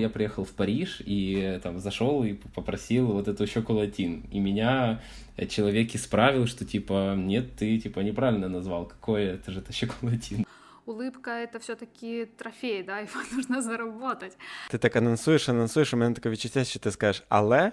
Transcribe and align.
Я 0.00 0.10
приехал 0.10 0.44
в 0.44 0.52
Париж 0.52 1.02
и 1.04 1.58
там 1.60 1.80
зашел 1.80 2.22
и 2.22 2.34
попросил 2.34 3.06
вот 3.06 3.26
эту 3.26 3.48
шоколатин. 3.48 4.26
И 4.30 4.38
меня 4.38 5.00
человек 5.48 5.92
исправил, 5.92 6.46
что 6.46 6.64
типа 6.64 7.16
нет, 7.16 7.56
ты 7.56 7.80
типа 7.80 7.98
неправильно 7.98 8.48
назвал, 8.48 8.86
какой 8.86 9.24
это 9.24 9.50
же 9.50 9.58
это 9.58 9.72
шоколатин. 9.72 10.46
Улыбка— 10.86 11.30
это 11.42 11.58
все-таки 11.58 12.26
трофей, 12.26 12.84
да, 12.84 12.98
его 13.00 13.20
нужно 13.32 13.60
заработать. 13.60 14.34
Ты 14.70 14.78
так 14.78 14.94
анонсуешь, 14.94 15.48
анонсуешь, 15.48 15.92
у 15.92 15.96
меня 15.96 16.14
такое 16.14 16.36
что 16.36 16.78
ты 16.78 16.92
скажешь 16.92 17.24
«але». 17.28 17.72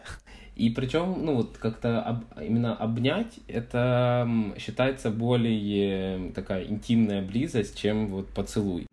И 0.55 0.71
причем, 0.71 1.23
ну 1.23 1.35
вот 1.35 1.59
как-то 1.59 2.01
об, 2.01 2.23
именно 2.41 2.75
обнять, 2.75 3.39
это 3.47 4.27
считается 4.57 5.11
более 5.11 6.31
такая 6.31 6.65
интимная 6.65 7.21
близость, 7.21 7.79
чем 7.79 8.07
вот 8.07 8.29
поцелуй. 8.29 8.87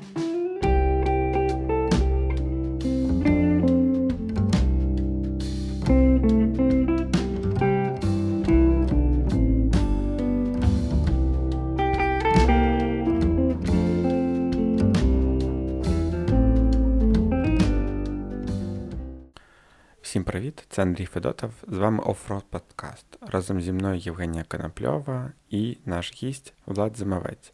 Це 20.72 20.82
Андрій 20.82 21.07
Федотов. 21.07 21.50
З 21.68 21.79
вами 21.79 22.03
Offroad 22.03 22.43
Подкаст. 22.50 23.07
Разом 23.21 23.61
зі 23.61 23.72
мною 23.72 23.96
Євгенія 23.99 24.44
Конопльова 24.49 25.32
і 25.50 25.79
наш 25.86 26.22
гість 26.22 26.54
Влад 26.67 26.96
Зимовець. 26.96 27.53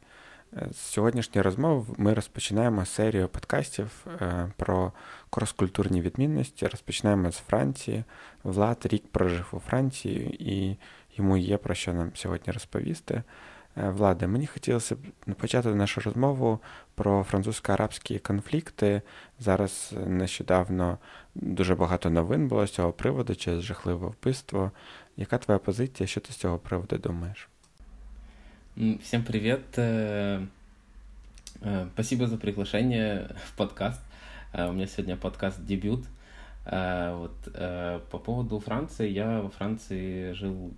З 0.70 0.76
сьогоднішньої 0.76 1.42
розмови 1.42 1.94
ми 1.96 2.14
розпочинаємо 2.14 2.84
серію 2.84 3.28
подкастів 3.28 4.06
е, 4.06 4.52
про 4.56 4.92
кроскультурні 5.30 6.00
відмінності. 6.00 6.66
Розпочинаємо 6.66 7.32
з 7.32 7.38
Франції. 7.38 8.04
Влад 8.44 8.86
рік 8.86 9.04
прожив 9.12 9.48
у 9.52 9.58
Франції 9.58 10.36
і 10.52 10.76
йому 11.16 11.36
є 11.36 11.56
про 11.56 11.74
що 11.74 11.92
нам 11.92 12.10
сьогодні 12.14 12.52
розповісти. 12.52 13.22
Е, 13.77 13.89
Владе, 13.89 14.27
мені 14.27 14.47
хотілося 14.47 14.95
б 14.95 14.99
почати 15.37 15.75
нашу 15.75 16.01
розмову 16.01 16.59
про 16.95 17.23
французько-арабські 17.23 18.19
конфлікти. 18.19 19.01
Зараз 19.39 19.93
нещодавно 20.07 20.97
дуже 21.35 21.75
багато 21.75 22.09
новин 22.09 22.47
було 22.47 22.67
з 22.67 22.71
цього 22.71 22.91
приводу 22.91 23.35
через 23.35 23.63
жахливе 23.63 24.07
вбивство. 24.07 24.71
Яка 25.17 25.37
твоя 25.37 25.59
позиція? 25.59 26.07
Що 26.07 26.21
ти 26.21 26.33
з 26.33 26.35
цього 26.35 26.57
приводу 26.57 26.97
думаєш? 26.97 27.49
Всем 28.75 29.23
привет. 29.23 29.61
Э, 29.77 30.47
э, 31.61 31.87
спасибо 31.93 32.27
за 32.27 32.37
приглашение 32.37 33.29
в 33.45 33.55
подкаст. 33.55 34.01
Э, 34.53 34.69
у 34.69 34.73
меня 34.73 34.87
сегодня 34.87 35.15
подкаст 35.15 35.63
дебют. 35.65 36.05
Вот 36.70 37.32
по 38.10 38.18
поводу 38.18 38.58
Франции, 38.58 39.08
я 39.08 39.40
во 39.40 39.48
Франции 39.48 40.32
жил 40.32 40.72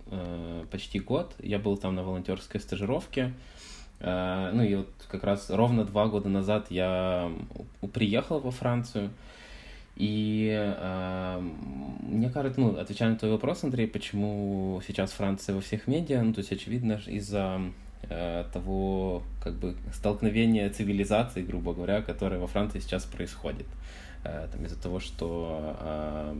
почти 0.71 0.99
год. 0.99 1.35
Я 1.39 1.59
был 1.59 1.75
там 1.75 1.95
на 1.95 2.03
волонтерской 2.03 2.61
стажировке. 2.61 3.33
Ну 3.99 4.63
и 4.63 4.75
вот 4.75 4.87
как 5.09 5.25
раз 5.25 5.49
ровно 5.49 5.83
два 5.83 6.07
года 6.07 6.29
назад 6.29 6.67
я 6.69 7.29
приехал 7.93 8.39
во 8.39 8.51
Францию. 8.51 9.09
И 10.01 10.49
э, 10.51 11.39
мне 12.01 12.29
кажется, 12.29 12.59
ну, 12.59 12.77
отвечая 12.77 13.11
на 13.11 13.17
твой 13.17 13.31
вопрос, 13.31 13.63
Андрей, 13.63 13.87
почему 13.87 14.81
сейчас 14.87 15.11
Франция 15.11 15.53
во 15.53 15.61
всех 15.61 15.85
медиа, 15.87 16.23
ну, 16.23 16.33
то 16.33 16.39
есть, 16.39 16.51
очевидно, 16.51 16.99
из-за 17.05 17.61
э, 18.09 18.45
того, 18.53 19.21
как 19.43 19.53
бы, 19.53 19.75
столкновения 19.93 20.69
цивилизаций, 20.69 21.43
грубо 21.43 21.73
говоря, 21.73 22.01
которое 22.01 22.39
во 22.39 22.47
Франции 22.47 22.79
сейчас 22.79 23.03
происходит. 23.03 23.67
Э, 23.67 24.10
там, 24.23 24.65
из-за 24.65 24.81
того, 24.81 24.99
что 24.99 25.75
э, 25.79 26.35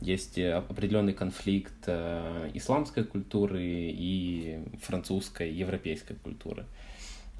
есть 0.00 0.38
определенный 0.38 1.12
конфликт 1.12 1.84
э, 1.86 2.50
исламской 2.54 3.04
культуры 3.04 3.62
и 3.62 4.60
французской, 4.80 5.52
европейской 5.52 6.14
культуры. 6.14 6.64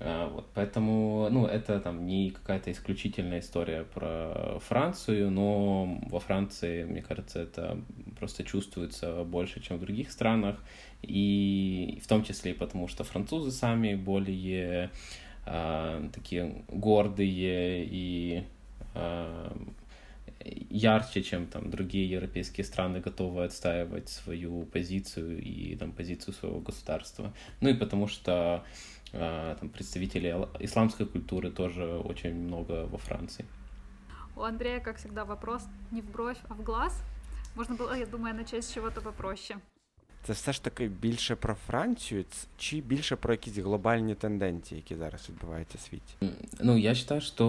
Э, 0.05 0.29
вот, 0.33 0.47
поэтому, 0.55 1.29
ну, 1.31 1.47
это 1.47 1.79
там 1.81 2.07
не 2.07 2.31
какая-то 2.31 2.73
исключительная 2.73 3.39
история 3.41 3.85
про 3.85 4.59
Францию, 4.69 5.31
но 5.31 6.01
во 6.09 6.19
Франции, 6.19 6.85
мне 6.85 7.03
кажется, 7.03 7.41
это 7.41 7.79
просто 8.19 8.43
чувствуется 8.43 9.25
больше, 9.25 9.61
чем 9.61 9.77
в 9.77 9.81
других 9.81 10.11
странах, 10.11 10.57
и 11.03 12.01
в 12.03 12.09
том 12.09 12.25
числе 12.25 12.53
и 12.53 12.55
потому, 12.55 12.89
что 12.89 13.05
французы 13.05 13.53
сами 13.53 13.95
более 13.95 14.91
э, 15.47 16.09
такие 16.13 16.65
гордые 16.69 17.85
и 17.85 18.39
э, 18.39 18.43
ярче, 20.71 21.23
чем 21.23 21.47
там 21.47 21.71
другие 21.71 22.09
европейские 22.11 22.65
страны 22.65 23.01
готовы 23.01 23.45
отстаивать 23.45 24.09
свою 24.09 24.65
позицию 24.65 25.43
и 25.43 25.77
там 25.77 25.93
позицию 25.93 26.35
своего 26.35 26.61
государства. 26.61 27.33
Ну 27.61 27.69
и 27.69 27.75
потому 27.75 28.09
что 28.09 28.65
э, 29.13 29.57
там 29.59 29.69
представителей 29.69 30.35
исламской 30.61 31.07
культуры 31.07 31.51
тоже 31.51 31.85
очень 31.85 32.35
много 32.35 32.87
во 32.87 32.99
Франции. 32.99 33.45
У 34.37 34.43
Андрея, 34.43 34.81
как 34.81 34.97
всегда, 34.97 35.25
вопрос 35.25 35.63
не 35.91 36.01
в 36.01 36.11
бровь, 36.11 36.39
а 36.49 36.55
в 36.55 36.63
глаз. 36.63 37.03
Можно 37.55 37.77
было, 37.77 37.95
я 37.97 38.07
думаю, 38.07 38.35
начать 38.35 38.65
с 38.65 38.73
чего-то 38.73 39.01
попроще 39.01 39.61
Це 40.28 40.34
все 40.34 40.54
ж 40.54 40.64
таки 40.64 40.88
більше 40.88 41.36
про 41.36 41.56
Францію, 41.68 42.26
чи 42.58 42.82
більше 42.82 43.16
про 43.16 43.34
якісь 43.34 43.58
глобальні 43.58 44.16
тенденції, 44.16 44.82
які 44.86 44.96
зараз 44.96 45.30
відбуваються 45.30 45.78
в 45.78 45.82
світі? 45.82 46.34
Ну, 46.62 46.78
я 46.78 46.96
считаю, 46.96 47.22
что 47.22 47.46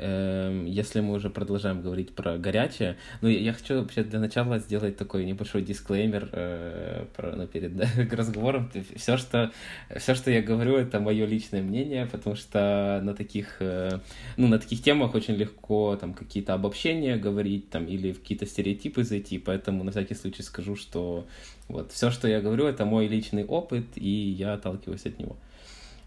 э, 0.00 0.80
если 0.80 1.02
мы 1.02 1.12
уже 1.12 1.28
продолжаем 1.28 1.82
говорить 1.82 2.14
про 2.14 2.38
горячее, 2.38 2.96
ну, 3.22 3.28
я 3.28 3.52
хочу 3.52 3.74
вообще 3.74 4.04
для 4.04 4.18
начала 4.18 4.58
сделать 4.58 4.96
такой 4.96 5.26
небольшой 5.26 5.62
дисклеймер 5.62 6.28
э, 6.32 7.04
про, 7.16 7.36
ну, 7.36 7.46
перед 7.46 7.76
да, 7.76 7.88
разговором. 8.16 8.70
Все 8.96 9.18
что, 9.18 9.50
все, 9.96 10.14
что 10.14 10.30
я 10.30 10.40
говорю, 10.40 10.76
это 10.76 11.00
мое 11.00 11.26
личное 11.26 11.62
мнение, 11.62 12.06
потому 12.06 12.36
что 12.36 13.00
на 13.02 13.14
таких, 13.14 13.56
э, 13.60 14.00
ну, 14.36 14.48
на 14.48 14.58
таких 14.58 14.82
темах 14.82 15.14
очень 15.14 15.34
легко 15.34 15.96
там 15.96 16.14
какие-то 16.14 16.54
обобщения 16.54 17.18
говорить 17.18 17.68
там 17.70 17.86
или 17.86 18.12
в 18.12 18.20
какие-то 18.20 18.46
стереотипы 18.46 19.04
зайти, 19.04 19.38
поэтому 19.38 19.84
на 19.84 19.90
всякий 19.90 20.14
случай 20.14 20.42
скажу, 20.42 20.76
что 20.76 21.26
вот, 21.68 21.92
все, 21.92 22.07
что 22.11 22.27
я 22.27 22.41
говорю, 22.41 22.65
это 22.65 22.85
мой 22.85 23.07
личный 23.07 23.45
опыт, 23.45 23.85
и 23.95 24.09
я 24.09 24.53
отталкиваюсь 24.53 25.05
от 25.05 25.19
него. 25.19 25.37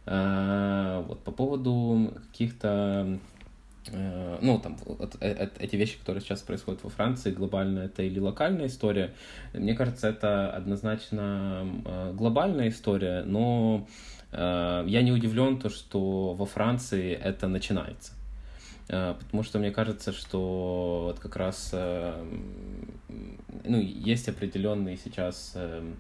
А, 0.05 1.03
вот, 1.03 1.21
по 1.23 1.31
поводу 1.31 2.13
каких-то 2.31 3.19
э, 3.93 4.39
ну, 4.41 4.59
там, 4.59 4.77
вот, 4.85 5.17
э, 5.21 5.49
эти 5.59 5.77
вещи, 5.77 5.99
которые 5.99 6.23
сейчас 6.23 6.41
происходят 6.43 6.83
во 6.83 6.91
Франции, 6.91 7.31
глобально 7.31 7.81
это 7.81 8.03
или 8.03 8.19
локальная 8.19 8.67
история, 8.67 9.13
мне 9.53 9.75
кажется, 9.75 10.09
это 10.09 10.51
однозначно 10.51 11.67
э, 11.85 12.13
глобальная 12.15 12.69
история, 12.69 13.23
но 13.25 13.87
я 14.35 15.03
не 15.03 15.13
удивлен, 15.13 15.59
то, 15.59 15.69
что 15.69 16.33
во 16.33 16.47
Франции 16.47 17.13
это 17.13 17.49
начинается. 17.49 18.13
Э, 18.89 19.15
потому 19.19 19.43
что 19.43 19.59
мне 19.59 19.71
кажется, 19.71 20.13
что 20.13 21.05
вот 21.09 21.21
как 21.21 21.37
раз 21.37 21.71
э, 21.73 22.25
ну, 23.65 23.81
есть 23.81 24.29
определенный 24.29 24.97
сейчас 24.97 25.53
э, 25.55 25.93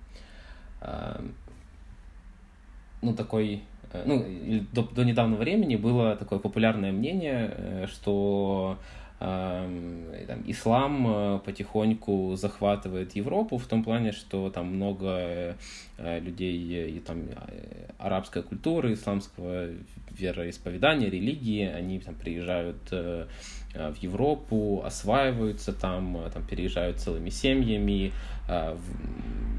ну, 3.00 3.14
такой 3.14 3.62
ну, 4.04 4.24
до, 4.72 4.82
до 4.82 5.04
недавнего 5.04 5.38
времени 5.38 5.76
было 5.76 6.16
такое 6.16 6.38
популярное 6.38 6.92
мнение, 6.92 7.86
что 7.92 8.78
там, 9.22 10.42
ислам 10.46 11.40
потихоньку 11.44 12.34
захватывает 12.36 13.14
Европу 13.14 13.56
в 13.58 13.66
том 13.66 13.84
плане, 13.84 14.12
что 14.12 14.50
там 14.50 14.74
много 14.74 15.56
людей 15.98 16.96
и 16.96 16.98
там 16.98 17.24
арабской 17.98 18.42
культуры, 18.42 18.94
исламского 18.94 19.68
вероисповедания, 20.18 21.10
религии, 21.10 21.64
они 21.64 21.98
там 21.98 22.14
приезжают 22.14 22.76
э, 22.90 23.26
в 23.74 23.96
Европу, 24.02 24.82
осваиваются 24.84 25.72
там, 25.72 26.16
э, 26.18 26.30
там 26.30 26.44
переезжают 26.44 27.00
целыми 27.00 27.30
семьями, 27.30 28.08
э, 28.08 28.12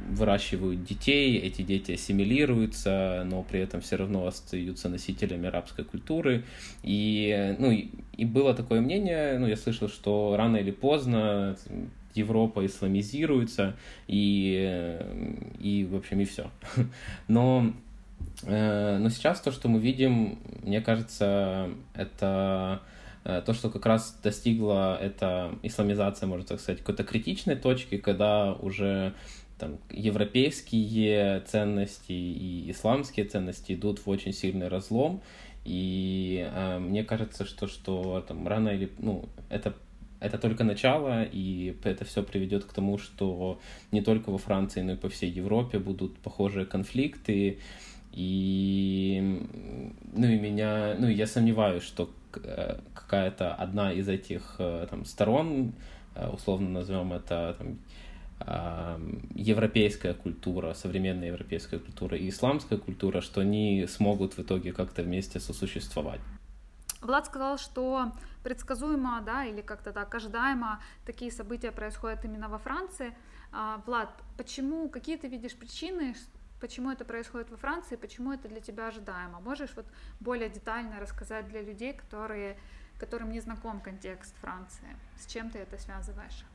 выращивают 0.10 0.84
детей, 0.84 1.38
эти 1.40 1.64
дети 1.64 1.94
ассимилируются, 1.94 3.24
но 3.26 3.42
при 3.44 3.62
этом 3.62 3.82
все 3.82 3.96
равно 3.96 4.28
остаются 4.28 4.90
носителями 4.90 5.48
арабской 5.48 5.86
культуры. 5.86 6.44
И, 6.84 7.56
ну, 7.58 7.72
и 7.72 8.26
было 8.26 8.54
такое 8.54 8.82
мнение, 8.82 9.40
ну, 9.40 9.48
я 9.48 9.56
слышал, 9.56 9.90
что 9.90 10.36
рано 10.38 10.58
или 10.58 10.72
поздно 10.72 11.58
Европа 12.14 12.64
исламизируется, 12.66 13.76
и, 14.08 15.00
и 15.60 15.88
в 15.90 15.96
общем, 15.96 16.20
и 16.20 16.26
все. 16.26 16.52
Но 17.28 17.74
Э, 18.44 18.98
но 18.98 19.10
сейчас 19.10 19.40
то, 19.42 19.52
что 19.52 19.70
мы 19.70 19.80
видим, 19.80 20.40
мне 20.64 20.82
кажется, 20.82 21.70
это 21.94 22.82
э, 22.82 22.93
то, 23.24 23.54
что 23.54 23.70
как 23.70 23.86
раз 23.86 24.20
достигла 24.22 24.98
эта 25.02 25.56
исламизация, 25.64 26.28
можно 26.28 26.46
так 26.46 26.60
сказать, 26.60 26.80
какой-то 26.80 27.04
критичной 27.04 27.56
точки, 27.56 27.98
когда 27.98 28.54
уже 28.54 29.14
там, 29.58 29.78
европейские 29.90 31.42
ценности 31.42 32.12
и 32.12 32.72
исламские 32.72 33.26
ценности 33.26 33.74
идут 33.74 34.06
в 34.06 34.10
очень 34.10 34.34
сильный 34.34 34.68
разлом. 34.68 35.22
И 35.64 36.50
э, 36.54 36.80
мне 36.80 37.04
кажется, 37.04 37.46
что, 37.46 37.68
что 37.68 38.24
там, 38.28 38.48
рано 38.48 38.70
или... 38.70 38.92
Ну, 39.00 39.26
это 39.50 39.74
это 40.20 40.38
только 40.38 40.64
начало, 40.64 41.26
и 41.26 41.76
это 41.84 42.06
все 42.06 42.24
приведет 42.24 42.64
к 42.64 42.72
тому, 42.72 42.98
что 42.98 43.60
не 43.92 44.02
только 44.02 44.30
во 44.30 44.38
Франции, 44.38 44.82
но 44.82 44.94
и 44.94 44.96
по 44.96 45.10
всей 45.10 45.30
Европе 45.30 45.80
будут 45.80 46.18
похожие 46.20 46.66
конфликты. 46.66 47.60
И, 48.14 49.42
ну 50.14 50.28
и 50.28 50.40
меня, 50.40 50.96
ну 50.98 51.10
я 51.10 51.28
сомневаюсь, 51.28 51.84
что 51.84 52.04
э, 52.04 52.23
какая-то 52.94 53.54
одна 53.54 53.92
из 53.94 54.10
этих 54.10 54.56
э, 54.60 54.88
там, 54.90 55.06
сторон, 55.06 55.74
э, 56.16 56.28
условно 56.30 56.70
назовем 56.70 57.14
это 57.14 57.56
там, 57.58 57.80
европейская 59.36 60.14
культура, 60.14 60.74
современная 60.74 61.28
европейская 61.28 61.80
культура 61.80 62.18
и 62.18 62.28
исламская 62.28 62.78
культура, 62.78 63.22
что 63.22 63.40
они 63.40 63.86
смогут 63.88 64.34
в 64.34 64.40
итоге 64.40 64.74
как-то 64.74 65.02
вместе 65.02 65.40
сосуществовать. 65.40 66.20
Влад 67.02 67.26
сказал, 67.26 67.58
что 67.58 68.12
предсказуемо, 68.44 69.22
да, 69.26 69.46
или 69.46 69.62
как-то 69.62 69.92
так 69.92 70.14
ожидаемо 70.16 70.80
такие 71.06 71.32
события 71.32 71.72
происходят 71.72 72.26
именно 72.26 72.50
во 72.50 72.58
Франции. 72.58 73.14
А, 73.52 73.82
Влад, 73.86 74.10
почему, 74.38 74.90
какие 74.90 75.18
ты 75.18 75.28
видишь 75.28 75.56
причины, 75.56 76.16
почему 76.64 76.92
это 76.92 77.04
происходит 77.04 77.50
во 77.50 77.58
Франции, 77.58 77.98
почему 77.98 78.32
это 78.32 78.48
для 78.48 78.62
тебя 78.62 78.88
ожидаемо? 78.88 79.42
Можешь 79.42 79.76
вот 79.76 79.86
более 80.22 80.48
детально 80.48 80.98
рассказать 81.02 81.46
для 81.50 81.62
людей, 81.62 81.92
которые, 81.92 82.58
которым 82.98 83.32
не 83.32 83.42
знаком 83.42 83.82
контекст 83.82 84.34
Франции? 84.38 84.88
С 85.20 85.26
чем 85.26 85.50
ты 85.50 85.60
это 85.60 85.78
связываешь? 85.78 86.46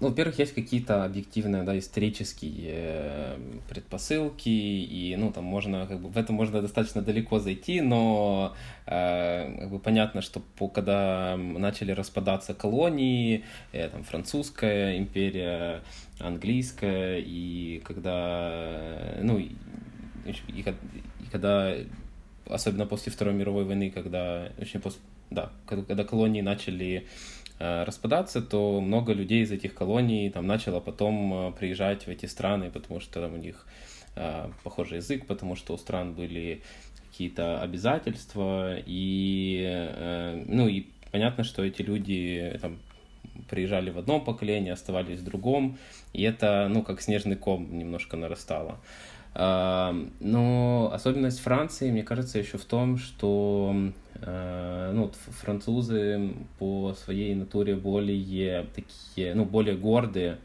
Ну, 0.00 0.08
во-первых, 0.08 0.38
есть 0.38 0.54
какие-то 0.54 1.04
объективные, 1.04 1.62
да, 1.62 1.76
исторические 1.76 2.72
э, 2.74 3.38
предпосылки, 3.68 4.48
и, 4.48 5.16
ну, 5.16 5.32
там 5.32 5.44
можно, 5.44 5.86
как 5.86 6.00
бы, 6.00 6.08
в 6.10 6.18
этом 6.18 6.36
можно 6.36 6.60
достаточно 6.60 7.02
далеко 7.02 7.40
зайти, 7.40 7.80
но, 7.80 8.54
э, 8.86 9.56
как 9.58 9.70
бы, 9.70 9.78
понятно, 9.78 10.20
что 10.20 10.40
по, 10.56 10.68
когда 10.68 11.36
начали 11.36 11.92
распадаться 11.92 12.54
колонии, 12.54 13.44
э, 13.72 13.88
там, 13.88 14.04
французская 14.04 14.98
империя, 14.98 15.82
английская, 16.20 17.18
и 17.18 17.80
когда, 17.84 18.50
э, 18.52 19.20
ну, 19.22 19.38
и, 19.38 19.52
и, 20.26 20.60
и 20.60 21.30
когда, 21.32 21.74
особенно 22.46 22.86
после 22.86 23.10
Второй 23.10 23.34
мировой 23.34 23.64
войны, 23.64 23.90
когда, 23.90 24.52
очень 24.60 24.80
после, 24.80 25.00
да, 25.30 25.50
когда, 25.66 25.84
когда 25.84 26.04
колонии 26.04 26.42
начали 26.42 27.06
Э, 27.06 27.37
распадаться, 27.58 28.40
то 28.40 28.80
много 28.80 29.12
людей 29.12 29.42
из 29.42 29.50
этих 29.50 29.74
колоний 29.74 30.30
там 30.30 30.46
начало 30.46 30.80
потом 30.80 31.34
э, 31.34 31.52
приезжать 31.52 32.06
в 32.06 32.08
эти 32.08 32.26
страны, 32.26 32.70
потому 32.70 33.00
что 33.00 33.20
там 33.20 33.34
у 33.34 33.36
них 33.36 33.66
э, 34.16 34.48
похожий 34.62 34.98
язык, 34.98 35.26
потому 35.26 35.56
что 35.56 35.74
у 35.74 35.78
стран 35.78 36.14
были 36.14 36.62
какие-то 37.10 37.60
обязательства, 37.60 38.76
и, 38.86 40.44
ну, 40.46 40.68
и 40.68 40.86
понятно, 41.10 41.42
что 41.42 41.64
эти 41.64 41.82
люди 41.82 42.56
там, 42.60 42.78
приезжали 43.48 43.90
в 43.90 43.98
одном 43.98 44.24
поколении, 44.24 44.70
оставались 44.70 45.18
в 45.18 45.24
другом, 45.24 45.78
и 46.12 46.22
это, 46.22 46.68
ну, 46.70 46.82
как 46.82 47.00
снежный 47.00 47.36
ком 47.36 47.76
немножко 47.76 48.16
нарастало. 48.16 48.78
Но 49.34 50.90
особенность 50.92 51.40
Франции, 51.40 51.90
мне 51.90 52.02
кажется, 52.02 52.38
еще 52.38 52.58
в 52.58 52.64
том, 52.64 52.98
что 52.98 53.92
Э, 54.20 54.90
ну, 54.92 55.12
французы 55.40 56.34
по 56.58 56.94
своей 56.94 57.34
натуре 57.34 57.76
более 57.76 58.66
такие, 58.74 59.34
ну, 59.34 59.44
более 59.44 59.76
гордые 59.76 60.38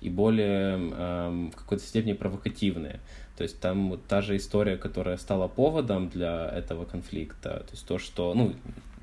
и 0.00 0.10
более 0.10 0.74
эм, 0.74 1.50
в 1.52 1.56
какой-то 1.56 1.84
степени 1.84 2.14
провокативные. 2.14 2.98
То 3.36 3.44
есть 3.44 3.60
там 3.60 3.90
вот 3.90 4.04
та 4.06 4.20
же 4.20 4.36
история, 4.36 4.76
которая 4.76 5.16
стала 5.16 5.46
поводом 5.46 6.08
для 6.08 6.48
этого 6.48 6.84
конфликта, 6.84 7.60
то 7.60 7.70
есть 7.70 7.86
то, 7.86 7.98
что, 7.98 8.34
ну, 8.34 8.54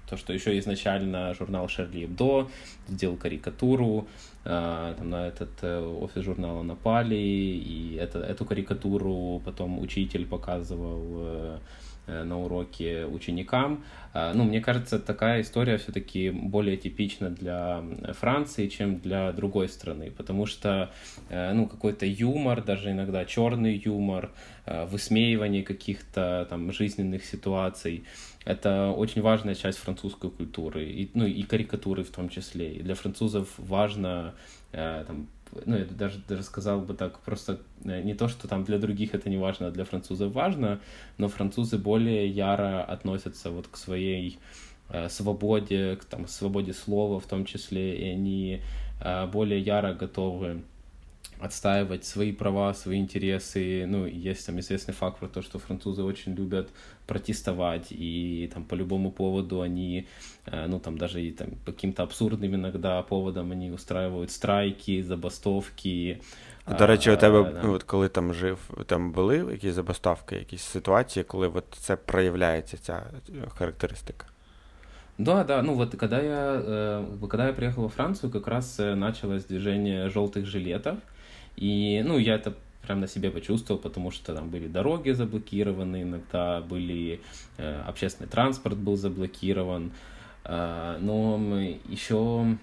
то, 0.09 0.17
что 0.17 0.33
еще 0.33 0.57
изначально 0.59 1.33
журнал 1.33 1.67
Шерли 1.69 2.05
Эбдо 2.05 2.49
сделал 2.87 3.15
карикатуру, 3.15 4.07
там 4.47 5.09
на 5.09 5.27
этот 5.27 5.49
э, 5.61 5.79
офис 5.79 6.23
журнала 6.23 6.63
напали, 6.63 7.15
и 7.15 7.95
это, 7.95 8.19
эту 8.19 8.45
карикатуру 8.45 9.41
потом 9.43 9.79
учитель 9.79 10.25
показывал 10.25 11.03
э, 11.17 11.57
Э, 12.07 12.23
на 12.23 12.39
уроке 12.39 13.05
ученикам. 13.05 13.83
Ну, 14.13 14.45
мне 14.45 14.61
кажется, 14.61 14.97
такая 14.97 15.41
история 15.41 15.77
все-таки 15.77 16.31
более 16.31 16.77
типична 16.77 17.29
для 17.29 17.83
Франции, 18.13 18.67
чем 18.67 18.99
для 18.99 19.31
другой 19.31 19.67
страны, 19.67 20.09
потому 20.09 20.45
что, 20.45 20.89
э, 21.29 21.53
ну, 21.53 21.67
какой-то 21.67 22.05
юмор, 22.05 22.63
даже 22.63 22.91
иногда 22.91 23.25
черный 23.25 23.75
юмор, 23.75 24.31
э, 24.65 24.85
высмеивание 24.85 25.63
каких-то 25.63 26.47
там 26.49 26.71
жизненных 26.71 27.25
ситуаций, 27.25 28.05
это 28.47 28.91
очень 28.91 29.21
важная 29.21 29.55
часть 29.55 29.77
французской 29.77 30.31
культуры, 30.31 30.85
и, 30.85 31.11
ну, 31.13 31.25
и 31.25 31.43
карикатуры 31.43 32.03
в 32.03 32.09
том 32.09 32.29
числе. 32.29 32.75
И 32.75 32.81
для 32.81 32.95
французов 32.95 33.49
важно 33.57 34.33
там, 34.71 35.27
ну, 35.65 35.77
я 35.77 35.85
даже, 35.85 36.19
даже 36.27 36.43
сказал 36.43 36.81
бы 36.81 36.93
так, 36.93 37.19
просто 37.19 37.59
э, 37.83 38.01
не 38.03 38.13
то, 38.13 38.27
что 38.27 38.47
там 38.47 38.63
для 38.63 38.77
других 38.77 39.13
это 39.13 39.29
не 39.29 39.37
важно, 39.37 39.67
а 39.67 39.71
для 39.71 39.85
французов 39.85 40.33
важно, 40.33 40.79
но 41.17 41.27
французы 41.27 41.77
более 41.77 42.27
яро 42.27 42.83
относятся 42.83 43.51
вот 43.51 43.67
к 43.67 43.77
своей 43.77 44.39
э, 44.89 45.09
свободе, 45.09 45.95
к 45.97 46.05
там, 46.05 46.27
свободе 46.27 46.73
слова 46.73 47.19
в 47.19 47.25
том 47.25 47.45
числе, 47.45 47.97
и 47.97 48.09
они 48.09 48.61
э, 49.01 49.27
более 49.27 49.59
яро 49.59 49.93
готовы 49.93 50.61
отстаивать 51.42 52.04
свои 52.04 52.32
права, 52.32 52.74
свои 52.74 52.98
интересы. 52.98 53.84
Ну, 53.86 54.06
есть 54.06 54.46
там 54.46 54.60
известный 54.60 54.94
факт 54.94 55.18
про 55.18 55.28
то, 55.28 55.42
что 55.42 55.58
французы 55.58 56.02
очень 56.02 56.34
любят 56.34 56.68
протестовать, 57.06 57.88
и 57.90 58.50
там 58.54 58.64
по 58.64 58.74
любому 58.76 59.10
поводу 59.10 59.60
они, 59.60 60.06
э, 60.46 60.66
ну, 60.68 60.78
там 60.78 60.98
даже 60.98 61.20
и 61.20 61.32
там 61.32 61.48
по 61.64 61.72
каким-то 61.72 62.04
абсурдным 62.04 62.54
иногда 62.54 63.02
поводам 63.02 63.50
они 63.50 63.70
устраивают 63.72 64.30
страйки, 64.30 65.02
забастовки. 65.02 66.20
До 66.78 66.86
речі, 66.86 67.10
у 67.10 67.16
тебе, 67.16 67.52
да. 67.62 67.68
от 67.68 67.82
коли 67.82 68.08
там 68.08 68.34
жив, 68.34 68.58
там 68.86 69.12
були 69.12 69.36
якісь 69.36 69.74
забастовки, 69.74 70.36
якісь 70.36 70.62
ситуації, 70.62 71.24
коли 71.24 71.48
от 71.48 71.64
це 71.70 71.96
проявляється, 71.96 72.76
ця 72.76 73.02
характеристика? 73.58 74.26
Да, 75.18 75.44
да, 75.44 75.62
ну 75.62 75.74
вот 75.74 75.96
когда 75.96 76.20
я, 76.20 76.62
э, 76.66 77.18
когда 77.20 77.46
я 77.46 77.52
приехал 77.52 77.82
во 77.82 77.88
Францию, 77.88 78.32
как 78.32 78.48
раз 78.48 78.80
э, 78.80 78.94
началось 78.94 79.44
движение 79.44 80.08
желтых 80.08 80.46
жилетов, 80.46 80.96
и, 81.57 82.03
ну, 82.05 82.17
я 82.19 82.35
это 82.35 82.53
прям 82.83 83.01
на 83.01 83.07
себе 83.07 83.31
почувствовал, 83.31 83.81
потому 83.81 84.11
что 84.11 84.33
там 84.33 84.49
были 84.49 84.67
дороги 84.67 85.11
заблокированы, 85.11 86.03
иногда 86.03 86.61
были 86.61 87.19
э, 87.57 87.81
общественный 87.85 88.29
транспорт 88.29 88.77
был 88.77 88.95
заблокирован, 88.95 89.91
э, 90.45 90.97
но 91.01 91.59
еще 91.89 92.57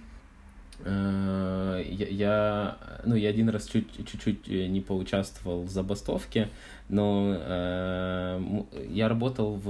э, 0.84 1.82
я, 1.86 2.06
я, 2.06 2.78
ну, 3.04 3.16
я 3.16 3.28
один 3.28 3.50
раз 3.50 3.66
чуть, 3.66 3.94
чуть-чуть 3.96 4.48
э, 4.48 4.66
не 4.66 4.80
поучаствовал 4.80 5.64
в 5.64 5.68
забастовке, 5.68 6.48
но 6.88 7.36
э, 7.36 8.40
я 8.88 9.08
работал 9.08 9.56
в, 9.56 9.68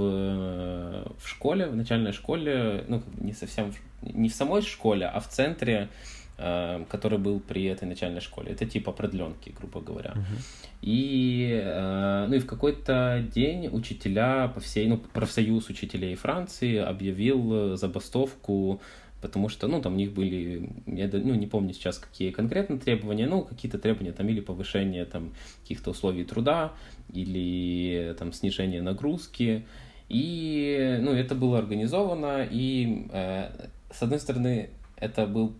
в 1.17 1.27
школе, 1.27 1.67
в 1.67 1.75
начальной 1.75 2.13
школе, 2.13 2.85
ну, 2.87 3.03
не 3.17 3.33
совсем, 3.33 3.73
не 4.03 4.29
в 4.29 4.33
самой 4.33 4.61
школе, 4.61 5.07
а 5.07 5.19
в 5.19 5.27
центре 5.27 5.89
Э, 5.89 6.14
который 6.37 7.17
был 7.17 7.39
при 7.39 7.63
этой 7.65 7.85
начальной 7.85 8.21
школе. 8.21 8.51
Это 8.51 8.65
типа 8.65 8.91
продленки, 8.91 9.53
грубо 9.57 9.79
говоря. 9.79 10.11
Uh-huh. 10.15 10.39
И, 10.81 11.61
э, 11.63 12.25
ну 12.27 12.35
и 12.35 12.39
в 12.39 12.45
какой-то 12.45 13.23
день 13.33 13.69
учителя 13.71 14.49
по 14.49 14.59
всей, 14.59 14.87
ну, 14.87 14.97
профсоюз 14.97 15.69
учителей 15.69 16.15
Франции 16.15 16.77
объявил 16.77 17.77
забастовку 17.77 18.81
потому 19.25 19.49
что, 19.49 19.67
ну, 19.67 19.81
там 19.81 19.93
у 19.93 19.95
них 19.95 20.13
были, 20.13 20.69
я 20.85 21.09
ну, 21.11 21.33
не 21.33 21.47
помню 21.47 21.73
сейчас, 21.73 21.97
какие 21.97 22.29
конкретно 22.29 22.77
требования, 22.77 23.25
ну, 23.25 23.41
какие-то 23.41 23.79
требования 23.79 24.11
там 24.11 24.29
или 24.29 24.39
повышение 24.39 25.03
там 25.05 25.33
каких-то 25.63 25.91
условий 25.91 26.25
труда, 26.25 26.73
или 27.11 28.15
там 28.19 28.33
снижение 28.33 28.83
нагрузки, 28.83 29.65
и, 30.09 30.99
ну, 31.01 31.11
это 31.11 31.33
было 31.33 31.57
организовано, 31.57 32.47
и, 32.49 33.07
э, 33.11 33.49
с 33.91 34.03
одной 34.03 34.19
стороны, 34.19 34.69
это 34.97 35.25
был 35.25 35.55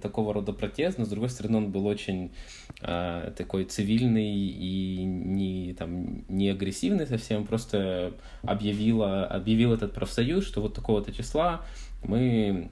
такого 0.00 0.34
рода 0.34 0.52
протест, 0.52 0.98
но 0.98 1.04
с 1.04 1.08
другой 1.08 1.28
стороны 1.28 1.58
он 1.58 1.70
был 1.70 1.86
очень 1.86 2.32
э, 2.80 3.32
такой 3.36 3.64
цивильный 3.64 4.34
и 4.34 5.04
не, 5.04 5.74
там, 5.74 6.24
не 6.28 6.50
агрессивный 6.50 7.06
совсем, 7.06 7.46
просто 7.46 8.12
объявила, 8.42 9.24
объявил 9.26 9.72
этот 9.72 9.92
профсоюз, 9.92 10.46
что 10.46 10.60
вот 10.60 10.74
такого-то 10.74 11.12
числа 11.12 11.64
мы 12.04 12.70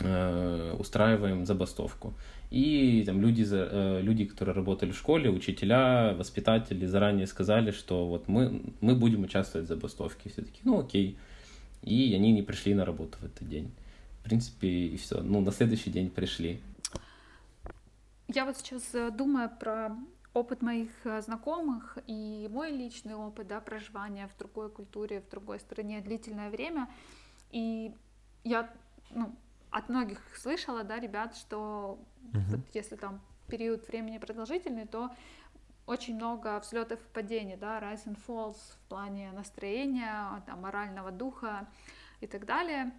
э, 0.00 0.76
устраиваем 0.78 1.46
забастовку. 1.46 2.14
И 2.50 3.02
там 3.04 3.20
люди, 3.20 3.46
э, 3.50 4.00
люди, 4.02 4.24
которые 4.24 4.54
работали 4.54 4.92
в 4.92 4.96
школе, 4.96 5.30
учителя, 5.30 6.14
воспитатели 6.14 6.86
заранее 6.86 7.26
сказали, 7.26 7.70
что 7.70 8.06
вот 8.06 8.28
мы, 8.28 8.62
мы 8.80 8.94
будем 8.94 9.22
участвовать 9.22 9.66
в 9.66 9.68
забастовке. 9.68 10.30
Все 10.30 10.42
таки 10.42 10.60
ну 10.64 10.80
окей. 10.80 11.16
И 11.82 12.12
они 12.14 12.32
не 12.32 12.42
пришли 12.42 12.74
на 12.74 12.84
работу 12.84 13.18
в 13.20 13.24
этот 13.24 13.48
день 13.48 13.70
принципе, 14.28 14.68
и 14.68 14.96
все. 14.96 15.20
Ну, 15.20 15.40
на 15.40 15.52
следующий 15.52 15.90
день 15.90 16.10
пришли. 16.10 16.60
Я 18.28 18.44
вот 18.44 18.58
сейчас 18.58 18.94
э, 18.94 19.10
думаю 19.10 19.50
про 19.58 19.96
опыт 20.34 20.62
моих 20.62 20.90
э, 21.04 21.22
знакомых 21.22 21.98
и 22.06 22.48
мой 22.50 22.70
личный 22.70 23.14
опыт 23.14 23.48
да, 23.48 23.60
проживания 23.60 24.28
в 24.28 24.38
другой 24.38 24.70
культуре, 24.70 25.20
в 25.20 25.28
другой 25.30 25.60
стране 25.60 26.00
длительное 26.00 26.50
время. 26.50 26.88
И 27.50 27.94
я 28.44 28.70
ну, 29.10 29.34
от 29.70 29.88
многих 29.88 30.20
слышала, 30.36 30.84
да, 30.84 30.98
ребят, 30.98 31.36
что 31.36 31.98
uh-huh. 32.32 32.40
вот 32.50 32.60
если 32.74 32.96
там 32.96 33.20
период 33.48 33.88
времени 33.88 34.18
продолжительный, 34.18 34.86
то 34.86 35.10
очень 35.86 36.16
много 36.16 36.60
взлетов 36.60 37.00
и 37.00 37.14
падений, 37.14 37.56
да, 37.56 37.80
rise 37.80 38.04
and 38.04 38.18
falls 38.26 38.58
в 38.74 38.88
плане 38.88 39.32
настроения, 39.32 40.42
там, 40.46 40.60
морального 40.60 41.10
духа 41.10 41.66
и 42.20 42.26
так 42.26 42.44
далее. 42.44 42.92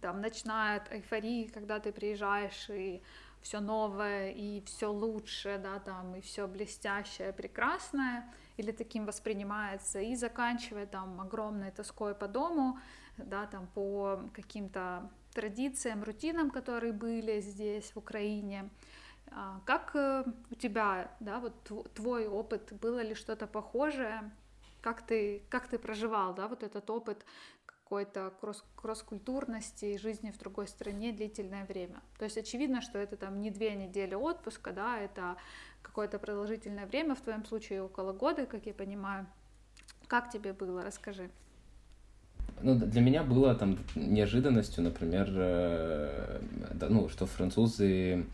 Там 0.00 0.20
начинает 0.20 0.82
эйфории, 0.90 1.46
когда 1.46 1.78
ты 1.78 1.92
приезжаешь 1.92 2.68
и 2.70 3.02
все 3.44 3.60
новое 3.60 4.30
и 4.30 4.62
все 4.62 4.90
лучше, 4.90 5.60
да, 5.62 5.78
там, 5.78 6.16
и 6.16 6.20
все 6.20 6.46
блестящее, 6.46 7.32
прекрасное, 7.32 8.32
или 8.56 8.72
таким 8.72 9.04
воспринимается, 9.04 10.00
и 10.00 10.16
заканчивая 10.16 10.86
там 10.86 11.20
огромной 11.20 11.70
тоской 11.70 12.14
по 12.14 12.26
дому, 12.26 12.78
да, 13.18 13.46
там, 13.46 13.66
по 13.66 14.20
каким-то 14.32 15.10
традициям, 15.34 16.02
рутинам, 16.04 16.50
которые 16.50 16.92
были 16.92 17.40
здесь, 17.40 17.92
в 17.92 17.98
Украине. 17.98 18.70
А, 19.30 19.60
как 19.66 19.94
э, 19.94 20.24
у 20.50 20.54
тебя, 20.54 21.10
да, 21.20 21.40
вот 21.40 21.70
твой 21.94 22.26
опыт, 22.26 22.72
было 22.80 23.00
ли 23.02 23.14
что-то 23.14 23.46
похожее? 23.46 24.30
Как 24.80 25.02
ты, 25.02 25.42
как 25.48 25.68
ты 25.68 25.78
проживал, 25.78 26.34
да, 26.34 26.46
вот 26.46 26.62
этот 26.62 26.88
опыт 26.90 27.24
какой-то 27.84 28.32
кросс, 28.40 28.64
кросс-культурности 28.74 29.98
жизни 29.98 30.30
в 30.30 30.38
другой 30.38 30.66
стране 30.66 31.12
длительное 31.12 31.66
время? 31.66 32.00
То 32.18 32.24
есть 32.24 32.36
очевидно, 32.38 32.80
что 32.80 32.98
это 32.98 33.16
там 33.16 33.40
не 33.40 33.50
две 33.50 33.74
недели 33.74 34.14
отпуска, 34.14 34.72
да, 34.72 34.98
это 34.98 35.36
какое-то 35.82 36.18
продолжительное 36.18 36.86
время, 36.86 37.14
в 37.14 37.20
твоем 37.20 37.44
случае 37.44 37.82
около 37.82 38.12
года, 38.12 38.46
как 38.46 38.66
я 38.66 38.74
понимаю. 38.74 39.26
Как 40.06 40.30
тебе 40.30 40.52
было? 40.52 40.82
Расскажи. 40.82 41.30
Ну, 42.62 42.74
для 42.76 43.00
меня 43.00 43.22
было 43.22 43.54
там 43.54 43.78
неожиданностью, 43.94 44.82
например, 44.82 45.28
э, 45.30 46.40
ну, 46.88 47.08
что 47.08 47.26
французы 47.26 48.26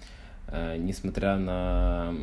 несмотря 0.79 1.37
на, 1.37 2.15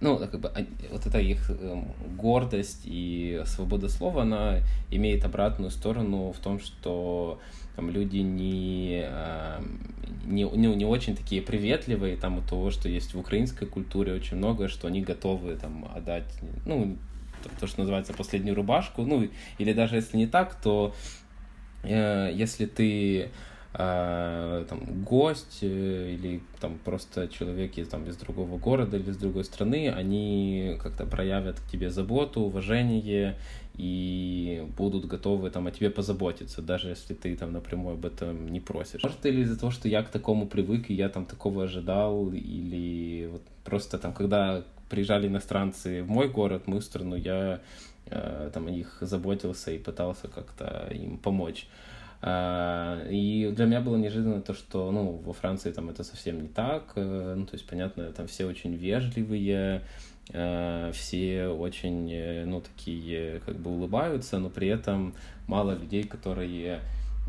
ну, 0.00 0.18
как 0.18 0.38
бы, 0.40 0.52
вот 0.90 1.06
эта 1.06 1.18
их 1.18 1.50
эм, 1.50 1.92
гордость 2.16 2.82
и 2.84 3.42
свобода 3.46 3.88
слова, 3.88 4.22
она 4.22 4.58
имеет 4.90 5.24
обратную 5.24 5.70
сторону 5.70 6.32
в 6.32 6.38
том, 6.38 6.60
что 6.60 7.40
там 7.76 7.90
люди 7.90 8.18
не, 8.18 9.04
эм, 9.04 9.80
не, 10.24 10.42
не, 10.42 10.74
не 10.74 10.84
очень 10.84 11.16
такие 11.16 11.40
приветливые, 11.42 12.16
там, 12.16 12.38
у 12.38 12.42
того, 12.42 12.70
что 12.70 12.88
есть 12.88 13.14
в 13.14 13.18
украинской 13.18 13.66
культуре 13.66 14.12
очень 14.12 14.36
много, 14.36 14.68
что 14.68 14.88
они 14.88 15.02
готовы 15.02 15.56
там 15.56 15.90
отдать, 15.94 16.28
ну, 16.66 16.96
то, 17.58 17.66
что 17.66 17.80
называется 17.80 18.12
последнюю 18.12 18.54
рубашку, 18.54 19.02
ну, 19.02 19.28
или 19.58 19.72
даже 19.72 19.96
если 19.96 20.16
не 20.16 20.26
так, 20.26 20.54
то 20.54 20.94
э, 21.82 22.30
если 22.34 22.66
ты 22.66 23.30
а, 23.72 24.64
там, 24.64 24.80
гость 25.04 25.60
э, 25.62 26.14
или 26.14 26.40
там 26.60 26.76
просто 26.84 27.28
человек 27.28 27.78
из, 27.78 27.86
там, 27.88 28.04
из 28.06 28.16
другого 28.16 28.58
города 28.58 28.96
или 28.96 29.10
из 29.10 29.16
другой 29.16 29.44
страны, 29.44 29.88
они 29.88 30.76
как-то 30.82 31.06
проявят 31.06 31.60
к 31.60 31.70
тебе 31.70 31.90
заботу, 31.90 32.40
уважение 32.40 33.36
и 33.76 34.66
будут 34.76 35.06
готовы 35.06 35.50
там 35.50 35.68
о 35.68 35.70
тебе 35.70 35.88
позаботиться, 35.88 36.62
даже 36.62 36.88
если 36.88 37.14
ты 37.14 37.36
там 37.36 37.52
напрямую 37.52 37.94
об 37.94 38.04
этом 38.04 38.48
не 38.48 38.58
просишь. 38.58 39.04
Может, 39.04 39.24
или 39.24 39.42
из-за 39.42 39.58
того, 39.58 39.70
что 39.70 39.88
я 39.88 40.02
к 40.02 40.10
такому 40.10 40.46
привык, 40.46 40.90
и 40.90 40.94
я 40.94 41.08
там 41.08 41.24
такого 41.24 41.64
ожидал, 41.64 42.32
или 42.32 43.28
вот 43.30 43.42
просто 43.64 43.98
там, 43.98 44.12
когда 44.12 44.64
приезжали 44.88 45.28
иностранцы 45.28 46.02
в 46.02 46.10
мой 46.10 46.28
город, 46.28 46.64
в 46.64 46.66
мою 46.66 46.82
страну, 46.82 47.14
я 47.14 47.60
э, 48.06 48.50
там 48.52 48.66
о 48.66 48.70
них 48.70 48.98
заботился 49.00 49.70
и 49.70 49.78
пытался 49.78 50.26
как-то 50.26 50.88
им 50.90 51.18
помочь. 51.18 51.68
А, 52.22 53.02
и 53.08 53.50
для 53.54 53.64
меня 53.64 53.80
было 53.80 53.96
неожиданно 53.96 54.42
то, 54.42 54.52
что, 54.52 54.90
ну, 54.90 55.22
во 55.24 55.32
Франции 55.32 55.72
там 55.72 55.88
это 55.88 56.04
совсем 56.04 56.42
не 56.42 56.48
так, 56.48 56.92
э, 56.96 57.34
ну, 57.36 57.46
то 57.46 57.54
есть, 57.54 57.66
понятно, 57.66 58.12
там 58.12 58.26
все 58.26 58.44
очень 58.44 58.74
вежливые, 58.74 59.82
э, 60.32 60.90
все 60.92 61.48
очень, 61.48 62.12
э, 62.12 62.44
ну, 62.44 62.60
такие, 62.60 63.40
как 63.46 63.56
бы 63.56 63.70
улыбаются, 63.70 64.38
но 64.38 64.50
при 64.50 64.68
этом 64.68 65.14
мало 65.46 65.72
людей, 65.72 66.04
которые 66.04 66.80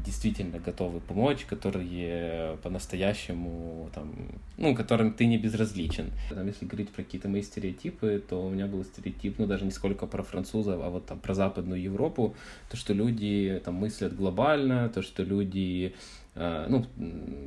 действительно 0.03 0.60
готовы 0.60 1.00
помочь, 1.00 1.46
которые 1.46 2.58
по-настоящему, 2.63 3.89
там, 3.93 4.13
ну, 4.58 4.75
которым 4.75 5.13
ты 5.13 5.25
не 5.25 5.38
безразличен. 5.38 6.12
Там, 6.29 6.48
если 6.48 6.65
говорить 6.65 6.89
про 6.89 7.03
какие-то 7.03 7.29
мои 7.29 7.41
стереотипы, 7.41 8.24
то 8.27 8.46
у 8.46 8.50
меня 8.50 8.67
был 8.67 8.84
стереотип, 8.84 9.39
ну, 9.39 9.48
даже 9.48 9.65
не 9.65 9.72
сколько 9.72 10.08
про 10.08 10.24
французов, 10.24 10.81
а 10.84 10.89
вот 10.89 11.05
там 11.05 11.20
про 11.20 11.34
Западную 11.34 11.81
Европу, 11.81 12.36
то, 12.70 12.77
что 12.77 12.93
люди 12.93 13.62
там 13.63 13.75
мыслят 13.75 14.15
глобально, 14.15 14.89
то, 14.89 15.01
что 15.01 15.24
люди 15.24 15.93
ну, 16.70 16.86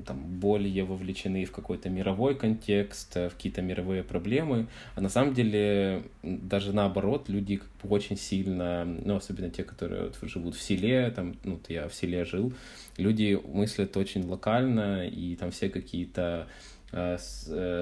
там, 0.04 0.18
более 0.38 0.84
вовлечены 0.84 1.46
в 1.46 1.52
какой-то 1.52 1.88
мировой 1.88 2.34
контекст, 2.34 3.16
э, 3.16 3.28
в 3.30 3.34
какие-то 3.34 3.62
мировые 3.62 4.02
проблемы. 4.02 4.66
А 4.94 5.00
на 5.00 5.08
самом 5.08 5.32
деле, 5.32 6.02
даже 6.22 6.74
наоборот, 6.74 7.28
люди 7.28 7.56
как 7.56 7.68
бы 7.82 7.88
очень 7.94 8.18
сильно, 8.18 8.84
ну, 8.84 9.16
особенно 9.16 9.48
те, 9.50 9.64
которые 9.64 10.10
вот 10.20 10.30
живут 10.30 10.54
в 10.54 10.62
селе, 10.62 11.10
там, 11.10 11.34
ну, 11.44 11.58
я 11.68 11.88
в 11.88 11.94
селе 11.94 12.24
жил, 12.26 12.52
люди 12.98 13.40
мыслят 13.46 13.96
очень 13.96 14.26
локально, 14.26 15.06
и 15.06 15.34
там 15.36 15.50
все 15.50 15.70
какие-то 15.70 16.46
Э, 16.46 16.46
э, 16.46 16.73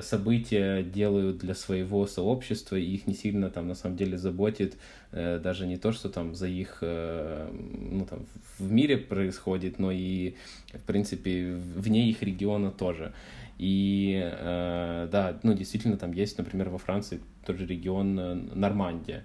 события 0.00 0.83
делают 0.83 1.38
для 1.38 1.54
своего 1.54 2.07
сообщества, 2.07 2.76
и 2.76 2.95
их 2.95 3.07
не 3.07 3.14
сильно 3.14 3.50
там 3.50 3.69
на 3.69 3.75
самом 3.75 3.97
деле 3.97 4.16
заботит 4.16 4.78
э, 5.11 5.38
даже 5.38 5.66
не 5.66 5.76
то, 5.76 5.92
что 5.92 6.09
там 6.09 6.35
за 6.35 6.47
их, 6.47 6.78
ну 6.81 8.07
там 8.09 8.25
в 8.59 8.73
мире 8.73 8.97
происходит, 8.97 9.78
но 9.78 9.90
и, 9.92 10.35
в 10.73 10.81
принципе, 10.87 11.54
вне 11.76 12.09
их 12.09 12.23
региона 12.23 12.71
тоже. 12.71 13.12
И 13.59 14.19
да, 14.40 15.38
ну 15.42 15.52
действительно 15.52 15.97
там 15.97 16.12
есть, 16.12 16.38
например, 16.38 16.71
во 16.71 16.78
Франции 16.78 17.21
тот 17.45 17.59
же 17.59 17.66
регион 17.66 18.49
Нормандия, 18.54 19.25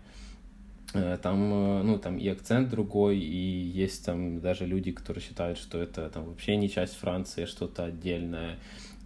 там, 1.22 1.50
ну, 1.86 1.98
там 1.98 2.18
и 2.18 2.28
акцент 2.28 2.70
другой, 2.70 3.20
и 3.20 3.72
есть 3.84 4.06
там 4.06 4.40
даже 4.40 4.66
люди, 4.66 4.92
которые 4.92 5.24
считают, 5.24 5.58
что 5.58 5.80
это 5.82 6.10
там 6.10 6.26
вообще 6.26 6.56
не 6.56 6.70
часть 6.70 6.96
Франции, 6.96 7.44
а 7.44 7.48
что-то 7.48 7.86
отдельное 7.86 8.58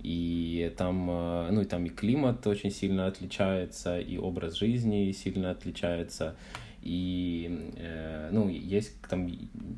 и 0.03 0.73
там, 0.77 1.09
э, 1.09 1.51
ну 1.51 1.61
и 1.61 1.65
там 1.65 1.85
и 1.85 1.89
климат 1.89 2.45
очень 2.47 2.71
сильно 2.71 3.07
отличается, 3.07 3.99
и 3.99 4.17
образ 4.17 4.55
жизни 4.55 5.11
сильно 5.11 5.51
отличается, 5.51 6.35
и, 6.81 7.71
э, 7.77 8.29
ну, 8.31 8.49
есть 8.49 8.99
там 9.07 9.29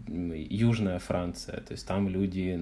южная 0.07 0.99
Франция, 0.99 1.59
то 1.61 1.73
есть 1.73 1.85
там 1.85 2.07
люди, 2.07 2.57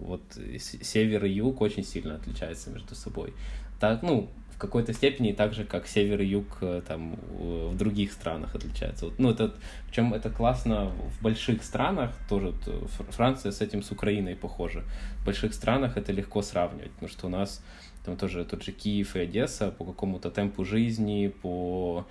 вот 0.00 0.22
север 0.58 1.24
и 1.24 1.30
юг 1.30 1.60
очень 1.60 1.84
сильно 1.84 2.16
отличаются 2.16 2.70
между 2.70 2.94
собой. 2.94 3.32
Так, 3.80 4.02
ну, 4.02 4.28
в 4.54 4.58
какой-то 4.58 4.92
степени 4.92 5.32
так 5.32 5.52
же, 5.52 5.64
как 5.64 5.86
север 5.86 6.20
и 6.20 6.26
юг 6.26 6.58
э, 6.60 6.82
там 6.86 7.16
в 7.38 7.76
других 7.76 8.12
странах 8.12 8.54
отличаются. 8.54 9.06
Вот, 9.06 9.18
ну, 9.18 9.30
это, 9.30 9.54
причем 9.86 10.14
это 10.14 10.30
классно 10.30 10.90
в 10.90 11.22
больших 11.22 11.64
странах, 11.64 12.12
тоже 12.28 12.54
э, 12.66 12.86
Франция 13.10 13.50
с 13.50 13.60
этим 13.60 13.82
с 13.82 13.90
Украиной 13.90 14.36
похожа. 14.36 14.84
В 15.20 15.24
больших 15.24 15.54
странах 15.54 15.96
это 15.96 16.12
легко 16.12 16.42
сравнивать, 16.42 16.92
потому 16.92 17.08
что 17.08 17.26
у 17.26 17.30
нас 17.30 17.62
там 18.04 18.16
тоже 18.16 18.44
тот 18.44 18.62
же 18.62 18.72
Киев 18.72 19.16
и 19.16 19.20
Одесса 19.20 19.70
по 19.70 19.84
какому-то 19.84 20.30
темпу 20.30 20.64
жизни, 20.64 21.32
по 21.42 22.06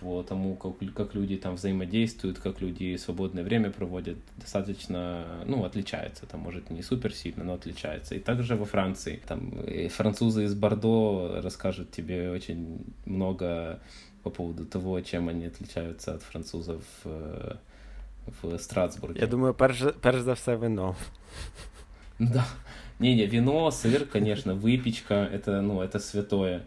по 0.00 0.22
тому, 0.22 0.54
как, 0.56 0.94
как 0.94 1.14
люди 1.14 1.36
там 1.36 1.54
взаимодействуют, 1.56 2.38
как 2.38 2.60
люди 2.60 2.96
свободное 2.96 3.42
время 3.42 3.70
проводят, 3.70 4.16
достаточно, 4.36 5.42
ну, 5.46 5.64
отличается. 5.64 6.26
Там, 6.26 6.40
может, 6.40 6.70
не 6.70 6.82
супер 6.82 7.12
сильно, 7.12 7.44
но 7.44 7.54
отличается. 7.54 8.14
И 8.14 8.20
также 8.20 8.56
во 8.56 8.64
Франции. 8.64 9.20
Там 9.26 9.52
французы 9.90 10.44
из 10.44 10.54
Бордо 10.54 11.40
расскажут 11.42 11.90
тебе 11.90 12.30
очень 12.30 12.84
много 13.06 13.80
по 14.22 14.30
поводу 14.30 14.64
того, 14.64 15.00
чем 15.00 15.28
они 15.28 15.46
отличаются 15.46 16.14
от 16.14 16.22
французов 16.22 16.82
в, 17.02 17.58
в 18.42 18.58
Страсбурге. 18.58 19.20
Я 19.20 19.26
думаю, 19.26 19.52
перш, 19.52 19.82
перш 20.00 20.20
за 20.20 20.34
все 20.34 20.56
вино. 20.56 20.96
Да. 22.18 22.46
Не-не, 23.00 23.26
вино, 23.26 23.70
сыр, 23.72 24.06
конечно, 24.06 24.54
выпечка, 24.54 25.14
это, 25.14 25.60
ну, 25.60 25.82
это 25.82 25.98
святое. 25.98 26.64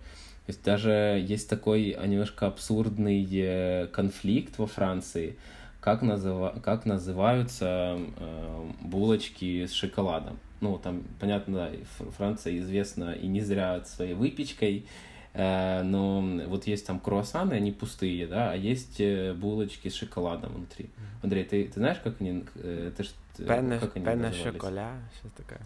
То 0.48 0.52
есть 0.52 0.64
даже 0.64 1.22
есть 1.28 1.50
такой 1.50 1.98
немножко 2.06 2.48
абсурдный 2.48 3.28
э, 3.30 3.88
конфликт 3.88 4.58
во 4.58 4.66
Франции, 4.66 5.36
как, 5.82 6.02
называ... 6.02 6.56
как 6.64 6.86
называются 6.86 8.00
э, 8.00 8.72
булочки 8.80 9.66
с 9.66 9.74
шоколадом. 9.74 10.40
Ну, 10.62 10.78
там, 10.78 11.04
понятно, 11.20 11.54
да, 11.58 11.72
Франция 12.18 12.58
известна 12.60 13.12
и 13.12 13.28
не 13.28 13.42
зря 13.42 13.84
своей 13.84 14.14
выпечкой, 14.14 14.86
э, 15.34 15.82
но 15.84 16.22
вот 16.48 16.66
есть 16.66 16.88
там 16.88 17.02
круассаны, 17.02 17.56
они 17.56 17.74
пустые, 17.74 18.26
да, 18.26 18.54
а 18.54 18.56
есть 18.56 19.02
э, 19.02 19.34
булочки 19.34 19.90
с 19.90 19.96
шоколадом 19.96 20.54
внутри. 20.54 20.90
Андрей, 21.24 21.44
ты, 21.44 21.66
ты 21.66 21.74
знаешь, 21.74 21.98
как 22.02 22.22
они... 22.22 22.46
Э, 22.56 22.94
ты, 22.96 23.04
Пенне, 23.44 23.80
как 23.80 23.98
они 23.98 24.06
пенне 24.06 24.32
шоколя, 24.32 24.94
что 25.20 25.30
такое? 25.44 25.60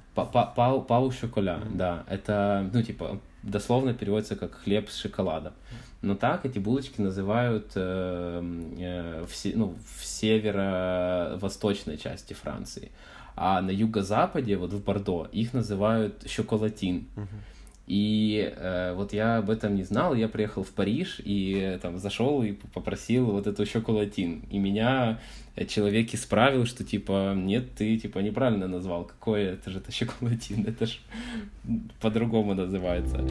Пау, 0.56 0.82
пау 0.82 1.12
шоколя, 1.12 1.60
mm-hmm. 1.64 1.78
да. 1.78 2.04
Это, 2.10 2.70
ну, 2.74 2.82
типа, 2.82 3.22
дословно 3.44 3.94
переводится 3.94 4.36
как 4.36 4.56
хлеб 4.56 4.90
с 4.90 4.98
шоколадом. 4.98 5.54
Но 6.02 6.16
так 6.16 6.46
эти 6.46 6.60
булочки 6.60 7.00
называют 7.02 7.72
э, 7.76 8.42
э, 8.80 9.26
в, 9.26 9.58
ну, 9.58 9.76
в 9.98 10.06
северо-восточной 10.06 11.98
части 11.98 12.34
Франции. 12.34 12.92
а 13.36 13.62
на 13.62 13.72
юго-западе, 13.72 14.58
вот 14.58 14.74
в 14.74 14.84
Бордо, 14.84 15.28
их 15.32 15.54
называют 15.54 16.30
шоколатин. 16.30 17.08
Uh-huh. 17.16 17.28
И 17.88 18.54
э, 18.56 18.94
вот 18.94 19.12
я 19.12 19.38
об 19.38 19.50
этом 19.50 19.76
не 19.76 19.84
знал, 19.84 20.14
я 20.14 20.28
приехал 20.28 20.64
в 20.64 20.70
Париж 20.70 21.20
и 21.24 21.60
э, 21.62 21.80
там 21.80 21.98
зашел 21.98 22.42
и 22.44 22.54
попросил 22.74 23.26
вот 23.26 23.48
эту 23.48 23.66
шоколатин. 23.66 24.44
И 24.50 24.60
меня 24.60 25.20
человек 25.68 26.14
исправил, 26.14 26.66
что 26.66 26.84
типа, 26.84 27.34
нет, 27.36 27.74
ты 27.76 27.98
типа 27.98 28.20
неправильно 28.20 28.68
назвал, 28.68 29.06
какое 29.06 29.54
это 29.54 29.70
же 29.70 29.80
это 29.80 29.92
шоколатин, 29.92 30.66
это 30.68 30.86
же 30.86 31.00
по-другому 32.00 32.54
называется. 32.54 33.26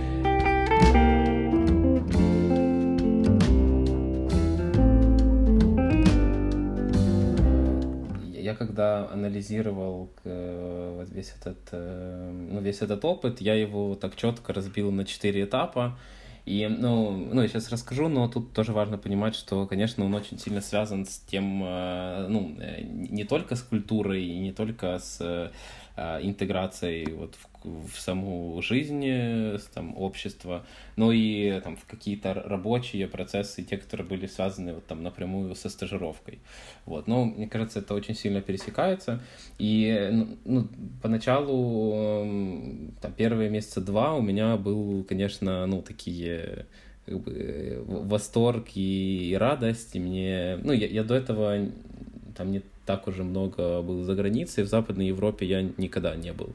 Я 8.51 8.57
когда 8.57 9.09
анализировал 9.11 10.11
э, 10.25 11.07
весь 11.11 11.33
этот, 11.41 11.59
э, 11.73 12.31
ну, 12.51 12.61
весь 12.61 12.83
этот 12.83 13.05
опыт, 13.05 13.41
я 13.41 13.55
его 13.55 13.95
так 13.95 14.17
четко 14.17 14.53
разбил 14.53 14.91
на 14.91 15.05
четыре 15.05 15.45
этапа. 15.45 15.99
И, 16.47 16.67
ну, 16.67 17.11
ну, 17.33 17.43
я 17.43 17.49
сейчас 17.49 17.71
расскажу, 17.71 18.09
но 18.09 18.29
тут 18.29 18.53
тоже 18.53 18.73
важно 18.73 18.99
понимать, 18.99 19.37
что, 19.37 19.67
конечно, 19.67 20.05
он 20.05 20.15
очень 20.15 20.39
сильно 20.39 20.61
связан 20.61 21.07
с 21.07 21.19
тем, 21.21 21.63
э, 21.65 22.27
ну, 22.29 22.57
не 22.89 23.25
только 23.25 23.57
с 23.57 23.63
культурой, 23.63 24.27
не 24.27 24.53
только 24.53 24.99
с 24.99 25.53
интеграцией 25.97 27.13
вот 27.13 27.35
в 27.35 27.51
в 27.65 27.99
саму 27.99 28.61
жизнь 28.63 29.05
э, 29.07 29.59
там, 29.75 29.97
общества, 29.97 30.65
но 30.97 31.13
и 31.13 31.61
там, 31.61 31.77
в 31.77 31.85
какие-то 31.85 32.35
рабочие 32.35 33.07
процессы, 33.07 33.63
те, 33.63 33.77
которые 33.77 34.07
были 34.07 34.27
связаны 34.27 34.75
вот, 34.75 34.87
там, 34.87 35.03
напрямую 35.03 35.55
со 35.55 35.69
стажировкой. 35.69 36.39
Вот. 36.87 37.07
Но 37.07 37.27
мне 37.27 37.49
кажется, 37.49 37.81
это 37.81 37.95
очень 37.95 38.15
сильно 38.15 38.41
пересекается. 38.41 39.21
И 39.59 40.09
ну, 40.13 40.39
ну 40.45 40.69
поначалу, 41.03 42.25
там, 43.01 43.13
первые 43.13 43.51
месяца 43.51 43.81
два 43.81 44.15
у 44.15 44.23
меня 44.23 44.57
был, 44.57 45.05
конечно, 45.05 45.67
ну, 45.67 45.83
такие 45.83 46.67
как 47.05 47.21
бы, 47.21 47.83
восторг 47.87 48.69
и, 48.75 49.31
и 49.31 49.35
радость. 49.35 49.97
И 49.97 50.01
мне, 50.01 50.59
ну, 50.63 50.73
я, 50.73 50.87
я 50.87 51.05
до 51.05 51.15
этого 51.15 51.59
там 52.37 52.51
не 52.53 52.63
так 52.91 53.07
уже 53.09 53.23
много 53.23 53.83
был 53.83 54.03
за 54.05 54.15
границей, 54.15 54.65
в 54.65 54.69
Западной 54.69 55.07
Европе 55.07 55.47
я 55.47 55.63
никогда 55.79 56.17
не 56.17 56.33
был. 56.33 56.49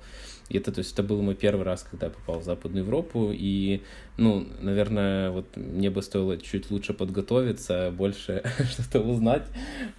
И 0.52 0.58
это, 0.58 0.72
то 0.72 0.80
есть, 0.80 0.94
это 0.94 1.04
был 1.04 1.22
мой 1.22 1.36
первый 1.36 1.64
раз, 1.64 1.88
когда 1.92 2.08
я 2.08 2.12
попал 2.12 2.40
в 2.40 2.44
Западную 2.44 2.84
Европу, 2.84 3.32
и, 3.32 3.82
ну, 4.18 4.46
наверное, 4.62 5.32
вот 5.32 5.46
мне 5.56 5.90
бы 5.90 6.02
стоило 6.02 6.38
чуть 6.38 6.72
лучше 6.72 6.94
подготовиться, 6.94 7.92
больше 7.98 8.44
что-то 8.72 9.00
узнать 9.00 9.44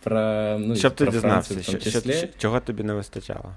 про, 0.02 0.58
ну, 0.58 0.76
Щоб 0.76 0.94
про 0.94 1.10
Францию 1.10 1.60
в 1.60 1.66
том 1.66 1.80
числе. 1.80 2.12
Що, 2.12 2.28
чого 2.38 2.60
тобі 2.60 2.82
не 2.82 2.94
вистачало? 2.94 3.56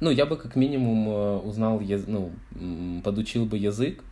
Ну, 0.00 0.10
я 0.10 0.26
бы 0.26 0.36
как 0.36 0.56
минимум 0.56 1.08
э, 1.08 1.48
узнал, 1.48 1.82
ну, 2.06 2.30
подучил 3.04 3.44
бы 3.44 3.56
язык, 3.68 4.04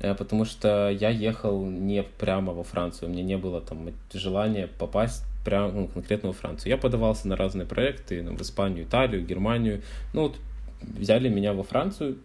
э, 0.00 0.14
потому 0.14 0.44
что 0.44 0.68
я 1.00 1.10
ехал 1.10 1.66
не 1.66 2.02
прямо 2.02 2.52
во 2.52 2.62
Францию, 2.62 3.08
у 3.08 3.12
меня 3.12 3.24
не 3.24 3.36
было 3.38 3.60
там 3.60 3.88
желания 4.14 4.68
попасть 4.78 5.24
прямо 5.46 5.70
ну, 5.70 5.86
конкретно 5.86 6.30
во 6.30 6.32
Францию. 6.34 6.70
Я 6.70 6.76
подавался 6.76 7.28
на 7.28 7.36
разные 7.36 7.66
проекты 7.66 8.20
ну, 8.20 8.36
в 8.36 8.42
Испанию, 8.42 8.84
Италию, 8.84 9.24
Германию. 9.24 9.80
Ну, 10.12 10.22
вот 10.22 10.36
взяли 10.82 11.28
меня 11.28 11.52
во 11.52 11.62
Францию 11.62 12.18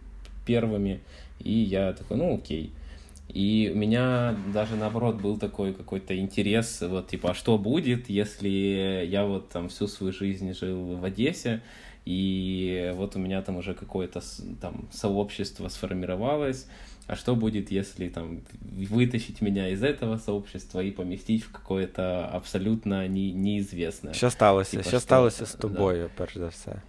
первыми, 0.44 1.00
и 1.38 1.52
я 1.52 1.92
такой, 1.92 2.16
ну 2.16 2.34
окей. 2.34 2.72
И 3.28 3.70
у 3.72 3.78
меня 3.78 4.34
даже 4.52 4.74
наоборот 4.74 5.20
был 5.20 5.38
такой 5.38 5.72
какой-то 5.72 6.18
интерес, 6.18 6.82
вот 6.82 7.06
типа, 7.08 7.30
а 7.30 7.34
что 7.34 7.56
будет, 7.58 8.10
если 8.10 9.06
я 9.08 9.24
вот 9.24 9.48
там 9.50 9.68
всю 9.68 9.86
свою 9.86 10.12
жизнь 10.12 10.52
жил 10.52 10.96
в 10.96 11.04
Одессе, 11.04 11.62
и 12.04 12.92
вот 12.96 13.14
у 13.14 13.20
меня 13.20 13.40
там 13.42 13.56
уже 13.56 13.74
какое-то 13.74 14.20
там 14.60 14.88
сообщество 14.90 15.68
сформировалось, 15.68 16.66
а 17.06 17.16
что 17.16 17.34
будет, 17.34 17.70
если 17.70 18.08
там 18.08 18.40
вытащить 18.90 19.40
меня 19.42 19.68
из 19.68 19.82
этого 19.82 20.18
сообщества 20.18 20.80
и 20.80 20.90
поместить 20.90 21.44
в 21.44 21.52
какое-то 21.52 22.26
абсолютно 22.26 23.08
не, 23.08 23.32
неизвестное. 23.32 24.14
Що 24.14 24.30
сталося? 24.30 24.70
Типа, 24.70 24.82
що 24.82 25.00
сталося 25.00 25.46
з 25.46 25.54
тобою, 25.54 26.02
да. 26.02 26.10
перш 26.16 26.36
за 26.36 26.46
все? 26.46 26.82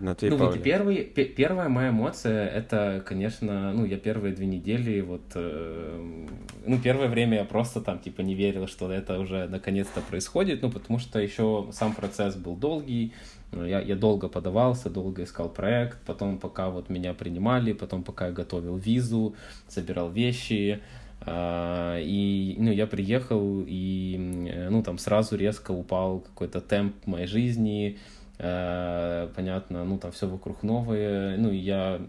на 0.00 0.16
ну, 0.20 0.36
вот 0.36 0.62
первый, 0.62 1.04
первая 1.04 1.68
моя 1.68 1.90
эмоция, 1.90 2.48
это, 2.48 3.02
конечно, 3.06 3.72
ну, 3.72 3.84
я 3.84 3.96
первые 3.96 4.34
две 4.34 4.46
недели, 4.46 5.00
вот, 5.00 5.22
э, 5.34 6.26
ну, 6.66 6.78
первое 6.78 7.08
время 7.08 7.38
я 7.38 7.44
просто 7.44 7.80
там, 7.80 7.98
типа, 7.98 8.22
не 8.22 8.34
верил, 8.34 8.66
что 8.66 8.90
это 8.92 9.18
уже 9.18 9.46
наконец-то 9.46 10.00
происходит, 10.00 10.62
ну, 10.62 10.70
потому 10.70 10.98
что 10.98 11.20
еще 11.20 11.68
сам 11.72 11.94
процесс 11.94 12.34
был 12.36 12.56
долгий, 12.56 13.12
я, 13.52 13.80
я 13.80 13.96
долго 13.96 14.28
подавался, 14.28 14.90
долго 14.90 15.22
искал 15.24 15.48
проект, 15.48 15.98
потом 16.06 16.38
пока 16.38 16.70
вот 16.70 16.90
меня 16.90 17.14
принимали, 17.14 17.72
потом 17.72 18.02
пока 18.02 18.26
я 18.26 18.32
готовил 18.32 18.76
визу, 18.76 19.34
собирал 19.68 20.10
вещи, 20.10 20.80
Uh, 21.18 22.00
и, 22.04 22.56
ну, 22.58 22.70
я 22.70 22.86
приехал, 22.86 23.64
и, 23.66 24.66
ну, 24.70 24.82
там 24.82 24.98
сразу 24.98 25.34
резко 25.34 25.70
упал 25.70 26.20
какой-то 26.20 26.60
темп 26.60 26.94
моей 27.06 27.26
жизни, 27.26 27.96
Э, 28.38 29.28
понятно, 29.34 29.84
ну, 29.84 29.98
там 29.98 30.12
все 30.12 30.26
вокруг 30.28 30.62
новое, 30.62 31.36
ну, 31.38 31.50
я, 31.50 32.00
э, 32.00 32.06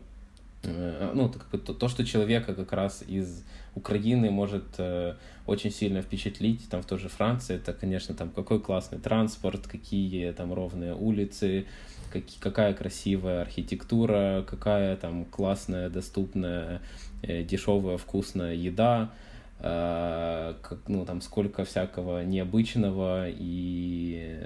ну, 0.67 1.29
как 1.29 1.49
бы 1.49 1.57
то, 1.57 1.73
то, 1.73 1.87
что 1.87 2.05
человека 2.05 2.53
как 2.53 2.71
раз 2.73 3.03
из 3.07 3.43
Украины 3.75 4.29
может 4.31 4.65
э, 4.77 5.15
очень 5.45 5.71
сильно 5.71 6.01
впечатлить, 6.01 6.67
там, 6.69 6.81
в 6.81 6.85
той 6.85 6.97
же 6.99 7.09
Франции, 7.09 7.55
это, 7.55 7.73
конечно, 7.73 8.15
там, 8.15 8.29
какой 8.29 8.59
классный 8.59 8.99
транспорт, 8.99 9.67
какие 9.67 10.31
там 10.31 10.53
ровные 10.53 10.93
улицы, 10.93 11.65
как, 12.11 12.23
какая 12.39 12.73
красивая 12.73 13.41
архитектура, 13.41 14.45
какая 14.47 14.95
там 14.97 15.25
классная, 15.25 15.89
доступная, 15.89 16.81
дешевая, 17.21 17.97
вкусная 17.97 18.53
еда, 18.55 19.11
Э, 19.59 20.53
как, 20.61 20.77
ну, 20.87 21.03
там, 21.03 21.19
сколько 21.21 21.65
всякого 21.65 22.23
необычного, 22.23 23.25
и, 23.27 24.37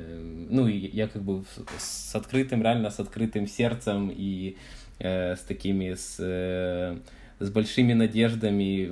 ну, 0.50 0.68
и 0.68 0.78
я 0.78 1.10
как 1.10 1.22
бы 1.22 1.44
с 1.78 2.16
открытым, 2.16 2.64
реально 2.64 2.90
с 2.92 3.00
открытым 3.00 3.46
сердцем 3.46 4.10
и 4.10 4.56
э, 5.02 5.36
с 5.36 5.40
такими, 5.40 5.94
с, 5.94 6.18
э, 6.20 6.98
с 7.40 7.50
большими 7.50 7.94
надеждами 7.94 8.92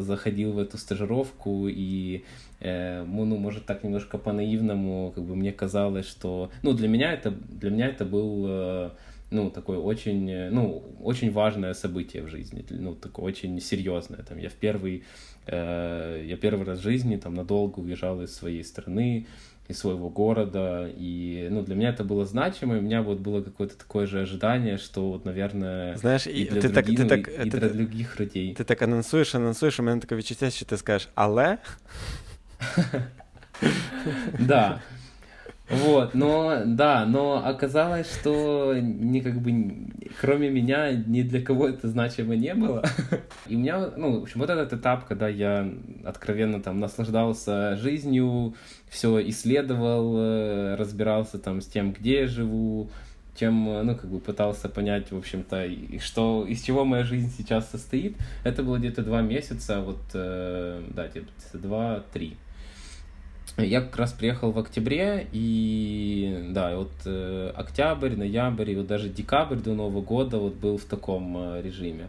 заходил 0.00 0.52
в 0.52 0.58
эту 0.58 0.78
стажировку, 0.78 1.68
и, 1.68 2.24
э, 2.60 3.04
ну, 3.04 3.36
может, 3.36 3.66
так 3.66 3.84
немножко 3.84 4.18
по-наивному, 4.18 5.12
как 5.14 5.24
бы 5.24 5.34
мне 5.34 5.52
казалось, 5.52 6.06
что, 6.06 6.50
ну, 6.62 6.72
для 6.72 6.88
меня 6.88 7.12
это, 7.12 7.30
для 7.30 7.70
меня 7.70 7.88
это 7.88 8.04
был 8.04 8.92
ну, 9.30 9.48
такое 9.50 9.78
очень, 9.78 10.50
ну, 10.50 10.82
очень 11.00 11.32
важное 11.32 11.72
событие 11.72 12.22
в 12.22 12.28
жизни, 12.28 12.64
ну, 12.68 12.94
такое 12.94 13.24
очень 13.24 13.58
серьезное. 13.60 14.22
Там, 14.22 14.38
я 14.38 14.50
в 14.50 14.54
первый 14.54 15.04
я 15.46 16.36
первый 16.40 16.64
раз 16.64 16.78
в 16.78 16.82
жизни 16.82 17.16
там 17.16 17.34
надолго 17.34 17.80
уезжал 17.80 18.22
из 18.22 18.32
своей 18.32 18.62
страны, 18.62 19.26
из 19.67 19.79
своего 19.79 20.09
города, 20.09 20.87
и, 20.87 21.47
ну, 21.51 21.61
для 21.61 21.75
меня 21.75 21.89
это 21.89 22.03
было 22.05 22.25
значимо, 22.25 22.75
и 22.75 22.79
у 22.79 22.81
меня 22.81 23.01
вот 23.01 23.19
было 23.19 23.41
какое-то 23.41 23.77
такое 23.77 24.05
же 24.05 24.21
ожидание, 24.21 24.77
что 24.77 25.09
вот, 25.09 25.25
наверное, 25.25 25.97
Знаешь, 25.97 26.27
і 26.27 26.45
для, 26.45 26.61
ти 26.61 26.69
других, 26.69 26.73
так, 26.73 26.85
ти 26.85 27.05
так, 27.05 27.45
і 27.45 27.49
ти, 27.49 27.59
для 27.59 27.69
других 27.69 28.19
людей. 28.19 28.53
Ти 28.53 28.63
так 28.63 28.81
анонсуєш, 28.81 29.35
анонсуєш, 29.35 29.79
у 29.79 29.83
мене 29.83 30.01
таке 30.01 30.15
відчуття, 30.15 30.49
що 30.49 30.65
ти 30.65 30.77
скажеш, 30.77 31.09
але... 31.15 31.57
Да, 34.39 34.79
Вот, 35.69 36.13
но 36.13 36.61
да, 36.65 37.05
но 37.05 37.43
оказалось, 37.45 38.09
что 38.19 38.73
ни 38.79 39.19
как 39.19 39.41
бы 39.41 39.89
кроме 40.21 40.49
меня 40.49 40.93
ни 40.93 41.23
для 41.23 41.41
кого 41.41 41.67
это 41.67 41.89
значимо 41.89 42.35
не 42.35 42.53
было. 42.53 42.85
И 43.47 43.55
у 43.55 43.59
меня, 43.59 43.91
ну, 43.97 44.19
в 44.19 44.23
общем, 44.23 44.39
вот 44.39 44.49
этот 44.49 44.71
этап, 44.71 45.05
когда 45.05 45.27
я 45.27 45.69
откровенно 46.05 46.61
там 46.61 46.79
наслаждался 46.79 47.75
жизнью, 47.75 48.55
все 48.92 49.26
исследовал, 49.30 50.18
э, 50.18 50.74
разбирался 50.74 51.38
там 51.38 51.62
с 51.62 51.66
тем, 51.66 51.92
где 51.92 52.20
я 52.20 52.26
живу, 52.26 52.90
чем, 53.34 53.64
ну, 53.64 53.96
как 53.96 54.10
бы 54.10 54.20
пытался 54.20 54.68
понять, 54.68 55.10
в 55.10 55.16
общем-то, 55.16 55.66
что, 55.98 56.44
из 56.46 56.60
чего 56.60 56.84
моя 56.84 57.02
жизнь 57.02 57.32
сейчас 57.34 57.70
состоит. 57.70 58.16
Это 58.44 58.62
было 58.62 58.76
где-то 58.76 59.02
два 59.02 59.22
месяца, 59.22 59.80
вот, 59.80 60.02
э, 60.12 60.84
да, 60.90 61.08
где-то 61.08 61.58
два-три. 61.58 62.36
Я 63.56 63.80
как 63.80 63.96
раз 63.96 64.12
приехал 64.12 64.52
в 64.52 64.58
октябре, 64.58 65.26
и 65.32 66.48
да, 66.50 66.76
вот 66.76 66.92
э, 67.06 67.52
октябрь, 67.56 68.14
ноябрь, 68.14 68.70
и 68.70 68.76
вот 68.76 68.86
даже 68.86 69.08
декабрь 69.08 69.56
до 69.56 69.72
Нового 69.72 70.02
года 70.02 70.36
вот 70.38 70.54
был 70.54 70.76
в 70.76 70.84
таком 70.84 71.36
э, 71.38 71.62
режиме. 71.62 72.08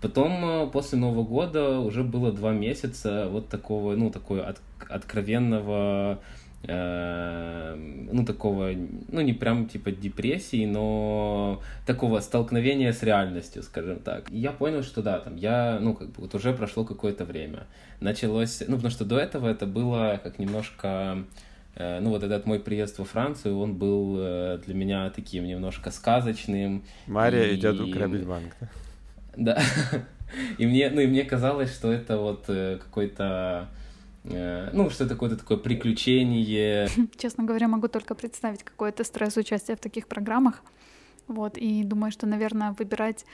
Потом 0.00 0.44
э, 0.44 0.70
после 0.70 0.98
Нового 0.98 1.24
года 1.24 1.78
уже 1.80 2.02
было 2.02 2.32
два 2.32 2.52
месяца 2.52 3.28
вот 3.30 3.48
такого, 3.48 3.94
ну, 3.96 4.10
такой 4.10 4.42
от, 4.42 4.60
откровенного 4.88 6.20
Э, 6.62 7.74
ну, 8.12 8.24
такого, 8.26 8.70
ну, 9.08 9.20
не 9.22 9.32
прям 9.32 9.66
типа 9.66 9.92
депрессии, 9.92 10.66
но 10.66 11.62
такого 11.86 12.20
столкновения 12.20 12.92
с 12.92 13.02
реальностью, 13.02 13.62
скажем 13.62 14.00
так. 14.00 14.30
И 14.30 14.38
я 14.38 14.52
понял, 14.52 14.82
что 14.82 15.02
да, 15.02 15.20
там, 15.20 15.36
я, 15.36 15.78
ну, 15.80 15.94
как 15.94 16.08
бы 16.08 16.14
вот 16.18 16.34
уже 16.34 16.52
прошло 16.52 16.84
какое-то 16.84 17.24
время. 17.24 17.66
Началось, 18.00 18.62
ну, 18.66 18.76
потому 18.76 18.90
что 18.90 19.06
до 19.06 19.18
этого 19.18 19.48
это 19.48 19.66
было 19.66 20.20
как 20.22 20.38
немножко 20.38 21.24
э, 21.76 22.00
ну 22.00 22.10
вот 22.10 22.22
этот 22.22 22.44
мой 22.44 22.60
приезд 22.60 22.98
во 22.98 23.06
Францию, 23.06 23.58
он 23.58 23.76
был 23.76 24.16
э, 24.18 24.58
для 24.66 24.74
меня 24.74 25.08
таким 25.08 25.46
немножко 25.46 25.90
сказочным. 25.90 26.82
Мария 27.06 27.46
и... 27.46 27.56
идет 27.56 27.88
грабить 27.88 28.26
банк. 28.26 28.54
Да. 28.60 28.68
И 30.58 30.66
мне, 30.66 30.90
ну 30.90 31.00
и 31.00 31.06
мне 31.08 31.24
казалось, 31.24 31.74
что 31.74 31.90
это 31.90 32.18
вот 32.18 32.44
э, 32.48 32.78
какой-то 32.78 33.68
ну, 34.22 34.90
что 34.90 35.04
это 35.04 35.14
какое-то 35.14 35.38
такое 35.38 35.56
приключение. 35.56 36.88
Честно 37.16 37.42
говоря, 37.42 37.68
могу 37.68 37.88
только 37.88 38.14
представить 38.14 38.62
какой-то 38.62 39.02
стресс 39.02 39.36
участия 39.36 39.74
в 39.74 39.80
таких 39.80 40.06
программах. 40.06 40.62
Вот, 41.26 41.56
и 41.56 41.84
думаю, 41.84 42.12
что, 42.12 42.26
наверное, 42.26 42.74
выбирать 42.78 43.24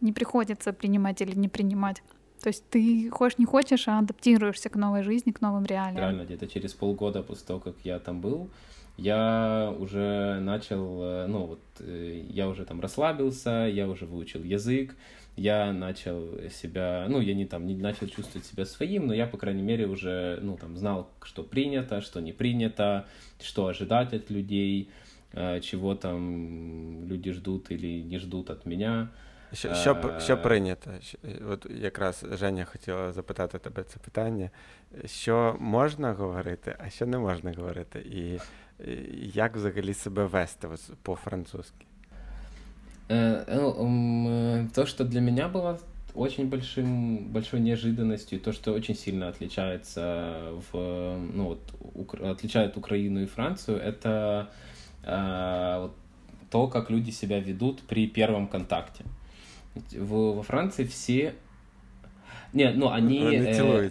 не 0.00 0.12
приходится 0.12 0.72
принимать 0.72 1.22
или 1.22 1.34
не 1.34 1.48
принимать. 1.48 2.02
То 2.42 2.48
есть 2.48 2.68
ты 2.68 3.08
хочешь 3.10 3.38
не 3.38 3.46
хочешь, 3.46 3.88
а 3.88 4.00
адаптируешься 4.00 4.68
к 4.68 4.76
новой 4.76 5.02
жизни, 5.02 5.30
к 5.30 5.40
новым 5.40 5.64
реалиям. 5.64 5.96
Правильно, 5.96 6.24
где-то 6.24 6.46
через 6.46 6.74
полгода 6.74 7.22
после 7.22 7.46
того, 7.46 7.60
как 7.60 7.74
я 7.84 7.98
там 7.98 8.20
был, 8.20 8.50
я 8.96 9.74
уже 9.78 10.40
начал, 10.40 11.02
э, 11.02 11.26
ну 11.26 11.46
вот, 11.46 11.60
э, 11.78 12.26
я 12.28 12.48
уже 12.48 12.64
там 12.64 12.80
расслабился, 12.80 13.66
я 13.72 13.88
уже 13.88 14.04
выучил 14.04 14.42
язык, 14.42 14.94
я 15.35 15.73
начал 15.73 16.39
себя, 16.49 17.05
ну, 17.09 17.21
я 17.21 17.33
не 17.33 17.45
там, 17.45 17.65
не 17.65 17.75
начал 17.75 18.07
чувствовать 18.07 18.45
себя 18.45 18.65
своим, 18.65 19.07
но 19.07 19.13
я, 19.13 19.25
по 19.25 19.37
крайней 19.37 19.61
мере, 19.63 19.87
уже, 19.87 20.39
ну, 20.41 20.57
там, 20.57 20.75
знал, 20.77 21.09
что 21.23 21.43
принято, 21.43 22.01
что 22.01 22.19
не 22.19 22.33
принято, 22.33 23.05
что 23.39 23.67
ожидать 23.67 24.13
от 24.13 24.29
людей, 24.29 24.89
Э, 25.33 25.59
чего 25.59 25.95
там 25.95 27.07
люди 27.07 27.31
ждут 27.31 27.71
или 27.71 28.01
не 28.01 28.19
ждут 28.19 28.49
от 28.49 28.65
меня. 28.65 29.09
Що 29.53 29.73
що, 29.73 30.19
що 30.19 30.37
прийнято? 30.37 30.91
От 31.49 31.67
якраз 31.69 32.25
Женя 32.31 32.65
хотіла 32.65 33.11
запитати 33.11 33.59
тебе 33.59 33.83
це 33.83 33.99
питання. 33.99 34.49
Що 35.05 35.55
можна 35.59 36.13
говорити, 36.13 36.75
а 36.79 36.89
що 36.89 37.05
не 37.05 37.17
можна 37.17 37.53
говорити? 37.57 37.99
І 37.99 38.39
як 39.33 39.55
взагалі 39.55 39.93
себе 39.93 40.25
вести 40.25 40.67
по-французски? 41.01 41.85
Ну, 43.08 44.68
то, 44.74 44.86
что 44.86 45.04
для 45.04 45.20
меня 45.20 45.48
было 45.48 45.78
очень 46.14 46.48
большим, 46.48 47.28
большой 47.28 47.60
неожиданностью, 47.60 48.40
то, 48.40 48.52
что 48.52 48.72
очень 48.72 48.94
сильно 48.94 49.28
отличается 49.28 50.52
в, 50.72 51.18
ну, 51.34 51.58
вот, 51.94 52.20
отличает 52.22 52.76
Украину 52.76 53.22
и 53.22 53.26
Францию, 53.26 53.78
это 53.78 54.48
Э, 55.04 55.88
то, 56.50 56.68
как 56.68 56.90
люди 56.90 57.10
себя 57.10 57.40
ведут 57.40 57.82
при 57.82 58.06
первом 58.06 58.48
контакте. 58.48 59.04
В, 59.74 60.36
во 60.36 60.42
Франции 60.42 60.84
все... 60.84 61.34
Не, 62.52 62.70
ну 62.70 62.90
они... 62.90 63.20
Вы 63.20 63.36
не. 63.36 63.46
Э, 63.48 63.90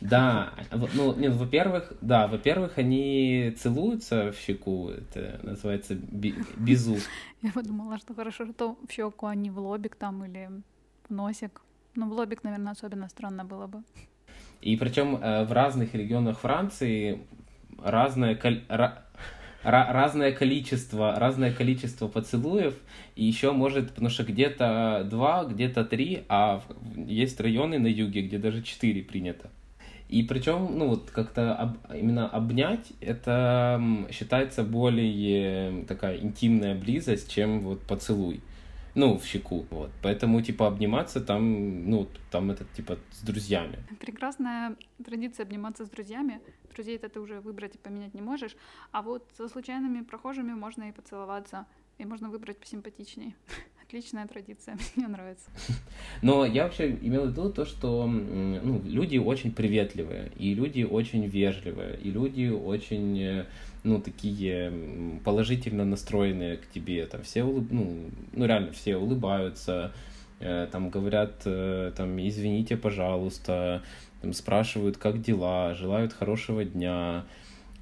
да, 0.00 0.52
ну, 0.94 1.14
нет, 1.14 1.34
во-первых, 1.34 1.92
да, 2.00 2.26
во-первых, 2.26 2.78
они 2.78 3.54
целуются 3.58 4.32
в 4.32 4.38
щеку, 4.38 4.90
это 4.90 5.40
называется 5.42 5.94
би- 5.94 6.34
безу. 6.56 6.96
Я 7.42 7.52
подумала, 7.52 7.98
что 7.98 8.14
хорошо, 8.14 8.46
что 8.46 8.76
в 8.88 8.92
щеку, 8.92 9.26
а 9.26 9.34
не 9.34 9.50
в 9.50 9.58
лобик 9.58 9.96
там 9.96 10.24
или 10.24 10.50
в 11.08 11.12
носик. 11.12 11.60
Ну, 11.94 12.08
в 12.08 12.12
лобик, 12.12 12.42
наверное, 12.44 12.72
особенно 12.72 13.08
странно 13.08 13.44
было 13.44 13.66
бы. 13.66 13.82
И 14.60 14.76
причем 14.76 15.16
э, 15.16 15.44
в 15.44 15.52
разных 15.52 15.94
регионах 15.94 16.38
Франции 16.38 17.20
разное, 17.82 18.38
разное 19.62 20.32
количество, 20.32 21.14
разное 21.16 21.52
количество 21.52 22.08
поцелуев, 22.08 22.74
и 23.14 23.24
еще 23.24 23.52
может, 23.52 23.90
потому 23.90 24.08
что 24.08 24.24
где-то 24.24 25.06
два, 25.10 25.44
где-то 25.44 25.84
три, 25.84 26.24
а 26.28 26.62
есть 26.96 27.40
районы 27.40 27.78
на 27.78 27.86
юге, 27.86 28.22
где 28.22 28.38
даже 28.38 28.62
четыре 28.62 29.02
принято. 29.02 29.50
И 30.14 30.22
причем, 30.22 30.78
ну 30.78 30.88
вот 30.90 31.10
как-то 31.10 31.56
об, 31.56 31.76
именно 31.92 32.28
обнять, 32.28 32.92
это 33.00 33.82
считается 34.12 34.62
более 34.62 35.84
такая 35.86 36.18
интимная 36.18 36.76
близость, 36.76 37.28
чем 37.32 37.60
вот 37.60 37.80
поцелуй. 37.80 38.40
Ну, 38.94 39.18
в 39.18 39.24
щеку, 39.24 39.66
вот. 39.70 39.90
Поэтому, 40.02 40.40
типа, 40.40 40.68
обниматься 40.68 41.20
там, 41.20 41.90
ну, 41.90 42.06
там 42.30 42.52
это, 42.52 42.64
типа, 42.76 42.96
с 43.10 43.22
друзьями. 43.22 43.80
Прекрасная 43.98 44.76
традиция 45.04 45.46
обниматься 45.46 45.84
с 45.84 45.90
друзьями 45.90 46.40
друзей 46.74 46.96
это 46.96 47.08
ты 47.08 47.20
уже 47.20 47.40
выбрать 47.40 47.74
и 47.74 47.78
поменять 47.78 48.14
не 48.14 48.20
можешь. 48.22 48.56
А 48.92 49.02
вот 49.02 49.30
со 49.36 49.48
случайными 49.48 50.02
прохожими 50.02 50.52
можно 50.52 50.88
и 50.88 50.92
поцеловаться, 50.92 51.66
и 51.98 52.04
можно 52.04 52.28
выбрать 52.28 52.58
посимпатичней. 52.58 53.34
Отличная 53.86 54.26
традиция, 54.26 54.78
мне 54.96 55.08
нравится. 55.08 55.50
Но 56.22 56.46
я 56.46 56.64
вообще 56.64 56.90
имел 57.02 57.26
в 57.26 57.30
виду 57.30 57.52
то, 57.52 57.66
что 57.66 58.06
ну, 58.06 58.80
люди 58.84 59.18
очень 59.18 59.52
приветливые, 59.52 60.32
и 60.38 60.54
люди 60.54 60.84
очень 60.84 61.26
вежливые, 61.26 61.98
и 61.98 62.10
люди 62.10 62.48
очень, 62.48 63.20
э, 63.20 63.46
ну, 63.82 64.00
такие 64.00 64.72
положительно 65.22 65.84
настроенные 65.84 66.56
к 66.56 66.66
тебе. 66.70 67.04
Там 67.06 67.22
все, 67.22 67.44
улыб... 67.44 67.66
ну, 67.70 68.10
ну, 68.32 68.46
реально, 68.46 68.72
все 68.72 68.96
улыбаются, 68.96 69.92
э, 70.40 70.66
там 70.72 70.88
говорят, 70.88 71.42
э, 71.44 71.92
там, 71.94 72.18
извините, 72.26 72.78
пожалуйста, 72.78 73.82
там, 74.22 74.32
спрашивают, 74.32 74.96
как 74.96 75.20
дела, 75.20 75.74
желают 75.74 76.14
хорошего 76.14 76.64
дня. 76.64 77.26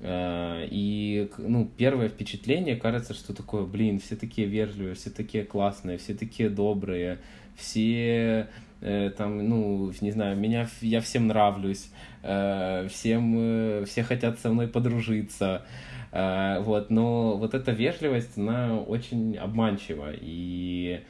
Э, 0.03 0.67
и, 0.69 1.31
ну, 1.39 1.71
первое 1.77 2.09
впечатление 2.09 2.77
кажется, 2.77 3.15
что 3.15 3.33
такое, 3.33 3.65
блин, 3.65 4.01
все 4.01 4.17
такие 4.17 4.49
вежливые, 4.49 4.95
все 4.95 5.11
такие 5.11 5.45
классные, 5.45 5.99
все 5.99 6.15
такие 6.15 6.51
добрые, 6.51 7.19
все 7.55 8.49
э, 8.81 9.11
там, 9.17 9.49
ну, 9.49 9.93
не 10.01 10.11
знаю, 10.11 10.37
меня, 10.37 10.69
я 10.81 11.01
всем 11.01 11.29
нравлюсь, 11.29 11.89
э, 12.25 12.89
всем, 12.91 13.85
все 13.87 14.03
хотят 14.03 14.41
со 14.41 14.51
мной 14.51 14.67
подружиться, 14.67 15.65
вот, 16.13 16.91
но 16.91 17.39
вот 17.39 17.55
эта 17.55 17.73
вежливость, 17.73 18.37
она 18.37 18.79
очень 18.79 19.39
обманчива, 19.39 20.11
и 20.13 21.01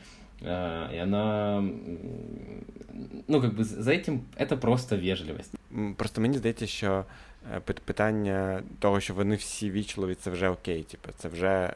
и 0.42 1.00
она, 1.04 1.64
ну, 3.28 3.42
как 3.42 3.54
бы 3.54 3.64
за 3.64 3.92
этим 3.92 4.22
это 4.36 4.58
просто 4.58 4.98
вежливость. 4.98 5.56
Просто 5.98 6.22
мені 6.22 6.38
здається, 6.38 6.68
що 6.68 7.06
питання 7.86 8.64
того, 8.80 9.00
що 9.00 9.14
вони 9.14 9.36
всі 9.36 9.72
вічливі, 9.72 10.16
це 10.16 10.32
вже 10.32 10.50
окей. 10.50 10.84
Типу, 10.84 11.10
це 11.18 11.30
вже 11.30 11.74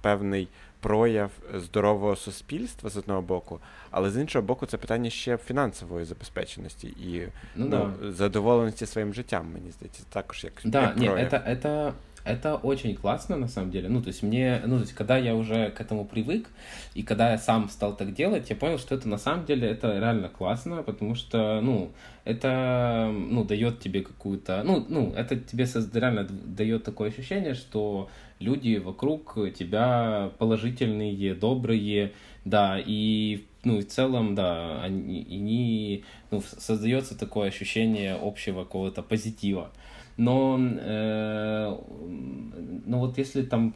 певний 0.00 0.48
прояв 0.80 1.30
здорового 1.54 2.16
суспільства 2.16 2.90
з 2.90 2.96
одного 2.96 3.22
боку, 3.22 3.60
але 3.90 4.10
з 4.10 4.16
іншого 4.16 4.46
боку, 4.46 4.66
це 4.66 4.76
питання 4.76 5.10
ще 5.10 5.36
фінансової 5.36 6.04
забезпеченості 6.04 6.86
і 6.86 7.28
ну, 7.56 7.66
ну, 7.66 7.92
да. 8.00 8.12
задоволеності 8.12 8.86
своїм 8.86 9.14
життям, 9.14 9.50
мені 9.54 9.70
здається, 9.70 10.02
також 10.08 10.44
як, 10.44 10.52
да, 10.64 10.82
як 10.82 10.94
прояв. 10.94 11.16
Ні, 11.16 11.24
это, 11.24 11.50
это 11.50 11.92
это 12.23 12.55
очень 12.55 12.95
классно, 12.95 13.37
на 13.37 13.47
самом 13.47 13.71
деле. 13.71 13.89
Ну, 13.89 14.01
то 14.01 14.07
есть 14.07 14.23
мне, 14.23 14.61
ну, 14.65 14.75
то 14.75 14.81
есть 14.81 14.93
когда 14.93 15.17
я 15.17 15.35
уже 15.35 15.69
к 15.71 15.81
этому 15.81 16.05
привык, 16.05 16.49
и 16.93 17.03
когда 17.03 17.31
я 17.31 17.37
сам 17.37 17.69
стал 17.69 17.95
так 17.95 18.13
делать, 18.13 18.49
я 18.49 18.55
понял, 18.55 18.77
что 18.77 18.95
это 18.95 19.07
на 19.07 19.17
самом 19.17 19.45
деле, 19.45 19.67
это 19.69 19.97
реально 19.97 20.29
классно, 20.29 20.83
потому 20.83 21.15
что, 21.15 21.61
ну, 21.61 21.91
это, 22.25 23.11
ну, 23.11 23.43
дает 23.43 23.79
тебе 23.79 24.01
какую-то, 24.01 24.63
ну, 24.63 24.85
ну, 24.87 25.13
это 25.15 25.37
тебе 25.37 25.65
реально 25.93 26.27
дает 26.29 26.83
такое 26.83 27.09
ощущение, 27.09 27.53
что 27.53 28.09
люди 28.39 28.77
вокруг 28.77 29.37
тебя 29.57 30.31
положительные, 30.37 31.33
добрые, 31.33 32.13
да, 32.45 32.79
и 32.83 33.45
ну, 33.63 33.79
в 33.79 33.85
целом, 33.85 34.35
да, 34.35 34.81
они, 34.81 35.25
они 35.29 36.03
ну, 36.31 36.41
создается 36.41 37.17
такое 37.17 37.49
ощущение 37.49 38.15
общего 38.15 38.63
какого-то 38.63 39.03
позитива. 39.03 39.71
Но, 40.19 40.59
э, 40.59 41.77
ну 42.85 42.99
вот 42.99 43.17
если 43.17 43.41
там 43.41 43.73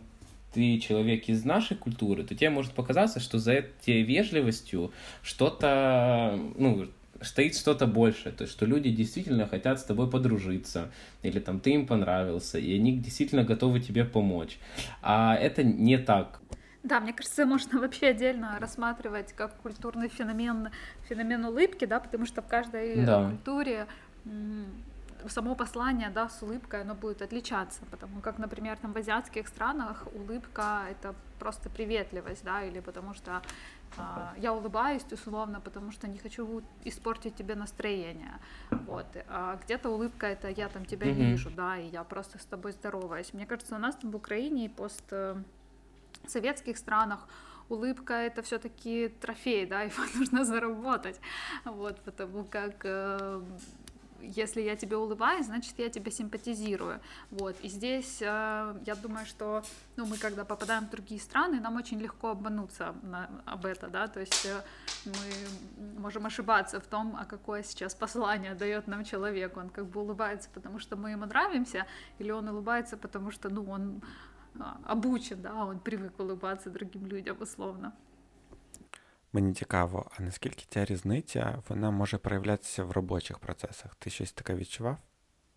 ты 0.54 0.78
человек 0.78 1.30
из 1.30 1.46
нашей 1.46 1.78
культуры, 1.78 2.24
то 2.24 2.36
тебе 2.36 2.50
может 2.50 2.74
показаться, 2.74 3.22
что 3.22 3.40
за 3.40 3.54
этой 3.54 4.02
вежливостью 4.02 4.92
что-то, 5.22 6.38
ну, 6.58 6.88
стоит 7.22 7.56
что-то 7.56 7.88
большее, 7.88 8.34
то 8.34 8.42
есть 8.44 8.54
что 8.54 8.66
люди 8.66 8.90
действительно 8.90 9.48
хотят 9.48 9.80
с 9.80 9.84
тобой 9.84 10.10
подружиться, 10.10 10.92
или 11.22 11.40
там 11.40 11.62
ты 11.62 11.72
им 11.72 11.88
понравился, 11.88 12.60
и 12.60 12.76
они 12.76 12.98
действительно 12.98 13.46
готовы 13.46 13.80
тебе 13.80 14.04
помочь. 14.04 14.60
А 15.02 15.36
это 15.36 15.64
не 15.64 15.98
так. 15.98 16.42
Да, 16.84 17.00
мне 17.00 17.14
кажется, 17.14 17.46
можно 17.56 17.80
вообще 17.80 18.08
отдельно 18.08 18.58
рассматривать 18.60 19.32
как 19.32 19.56
культурный 19.62 20.10
феномен, 20.10 20.72
феномен 21.08 21.46
улыбки, 21.46 21.86
да, 21.86 22.02
потому 22.02 22.26
что 22.26 22.42
в 22.42 22.48
каждой 22.48 23.06
да. 23.06 23.30
культуре 23.30 23.88
само 25.30 25.56
послание, 25.56 26.10
да, 26.10 26.30
с 26.30 26.44
улыбкой, 26.44 26.82
оно 26.82 26.96
будет 26.96 27.22
отличаться, 27.22 27.82
потому 27.92 28.22
как, 28.22 28.40
например, 28.40 28.78
там 28.78 28.94
в 28.94 28.98
азиатских 28.98 29.48
странах 29.48 30.08
улыбка— 30.14 30.86
это 30.92 31.16
просто 31.40 31.70
приветливость, 31.70 32.44
да, 32.44 32.64
или 32.64 32.80
потому 32.80 33.14
что 33.14 33.42
э, 33.98 34.02
я 34.38 34.54
улыбаюсь 34.54 35.04
условно, 35.12 35.62
потому 35.62 35.92
что 35.92 36.08
не 36.08 36.18
хочу 36.18 36.64
испортить 36.86 37.36
тебе 37.36 37.56
настроение, 37.56 38.40
вот, 38.88 39.06
а 39.28 39.58
где-то 39.64 39.90
улыбка— 39.90 40.28
это 40.30 40.50
я 40.50 40.70
там 40.70 40.86
тебя 40.86 41.08
mm-hmm. 41.08 41.32
вижу, 41.32 41.50
да, 41.50 41.78
и 41.78 41.88
я 41.88 42.04
просто 42.04 42.38
с 42.38 42.46
тобой 42.46 42.72
здороваюсь. 42.72 43.34
Мне 43.34 43.46
кажется, 43.46 43.76
у 43.76 43.80
нас 43.80 43.96
там 43.96 44.12
в 44.12 44.16
Украине 44.16 44.66
и 44.66 44.70
постсоветских 44.70 46.78
странах 46.78 47.28
улыбка 47.70 48.14
это 48.14 48.42
все-таки 48.42 49.10
трофей, 49.22 49.66
да, 49.66 49.82
его 49.84 50.04
нужно 50.16 50.46
заработать, 50.46 51.20
вот, 51.66 52.00
потому 52.02 52.46
как 52.46 52.76
э, 52.84 53.42
если 54.24 54.62
я 54.62 54.76
тебе 54.76 54.98
улыбаюсь, 54.98 55.46
значит, 55.46 55.74
я 55.78 55.90
тебе 55.90 56.12
симпатизирую. 56.12 57.00
Вот, 57.32 57.56
и 57.62 57.68
здесь 57.68 58.22
э, 58.22 58.26
я 58.86 58.96
думаю, 58.96 59.26
что, 59.26 59.64
ну, 59.96 60.06
мы 60.06 60.18
когда 60.18 60.46
попадаем 60.46 60.86
в 60.86 60.90
другие 60.90 61.20
страны, 61.20 61.60
нам 61.60 61.76
очень 61.76 62.00
легко 62.00 62.30
обмануться 62.30 62.96
на, 63.04 63.30
об 63.46 63.66
это, 63.66 63.88
да, 63.88 64.08
то 64.08 64.20
есть 64.20 64.46
э, 64.46 64.62
мы 65.06 66.00
можем 66.00 66.26
ошибаться 66.26 66.80
в 66.80 66.86
том, 66.86 67.16
а 67.20 67.26
какое 67.26 67.64
сейчас 67.64 67.94
послание 67.96 68.56
дает 68.56 68.88
нам 68.88 69.04
человек, 69.04 69.58
он 69.58 69.70
как 69.70 69.86
бы 69.86 70.02
улыбается, 70.02 70.50
потому 70.54 70.80
что 70.80 70.96
мы 70.96 71.12
ему 71.12 71.26
нравимся, 71.26 71.86
или 72.20 72.32
он 72.32 72.48
улыбается, 72.48 72.98
потому 72.98 73.32
что, 73.32 73.50
ну, 73.50 73.70
он 73.70 74.02
а, 74.60 74.80
обучен, 74.86 75.42
да, 75.42 75.54
он 75.54 75.80
привык 75.80 76.20
улыбаться 76.20 76.70
другим 76.70 77.08
людям, 77.08 77.38
условно. 77.40 77.94
Мені 79.33 79.55
цікаво, 79.55 80.11
а 80.17 80.23
наскільки 80.23 80.65
ця 80.69 80.85
різниця 80.85 81.63
вона 81.69 81.91
може 81.91 82.19
проявлятися 82.19 82.85
в 82.85 82.91
робочих 82.91 83.39
процесах? 83.39 83.95
Ти 83.99 84.11
щось 84.11 84.33
таке 84.33 84.55
відчував? 84.55 84.97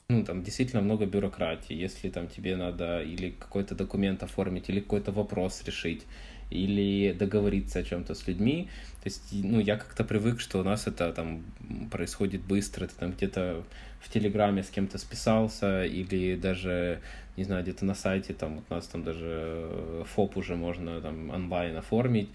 Ну, 0.10 0.24
там 0.24 0.42
действительно 0.42 0.82
много 0.82 1.06
бюрократии. 1.06 1.84
Если 1.84 2.10
там 2.10 2.28
тебе 2.28 2.56
надо 2.56 3.02
или 3.02 3.32
какой-то 3.40 3.76
документ 3.76 4.24
оформить, 4.24 4.70
или 4.70 4.82
какой-то 4.82 5.12
вопрос 5.12 5.64
решить, 5.66 6.06
или 6.52 7.14
договориться 7.14 7.80
о 7.80 7.84
чем-то 7.84 8.14
с 8.14 8.28
людьми. 8.28 8.68
То 9.04 9.08
есть, 9.08 9.30
ну, 9.32 9.60
я 9.62 9.78
как-то 9.78 10.04
привык, 10.04 10.40
что 10.40 10.60
у 10.60 10.64
нас 10.64 10.88
это 10.88 11.14
там 11.14 11.44
происходит 11.92 12.42
быстро, 12.42 12.88
ты 12.88 12.94
там 13.00 13.12
где-то 13.12 13.64
в 14.02 14.10
Телеграме 14.10 14.64
с 14.64 14.70
кем-то 14.70 14.98
списался, 14.98 15.86
или 15.86 16.36
даже, 16.36 17.00
не 17.38 17.46
знаю, 17.46 17.64
где-то 17.64 17.86
на 17.86 17.96
сайте, 17.96 18.34
там, 18.34 18.58
у 18.70 18.74
нас 18.74 18.88
там 18.88 19.04
даже 19.04 19.26
э, 19.26 20.04
ФОП 20.14 20.38
уже 20.38 20.56
можно 20.56 21.02
там 21.02 21.30
онлайн 21.30 21.78
оформить. 21.78 22.30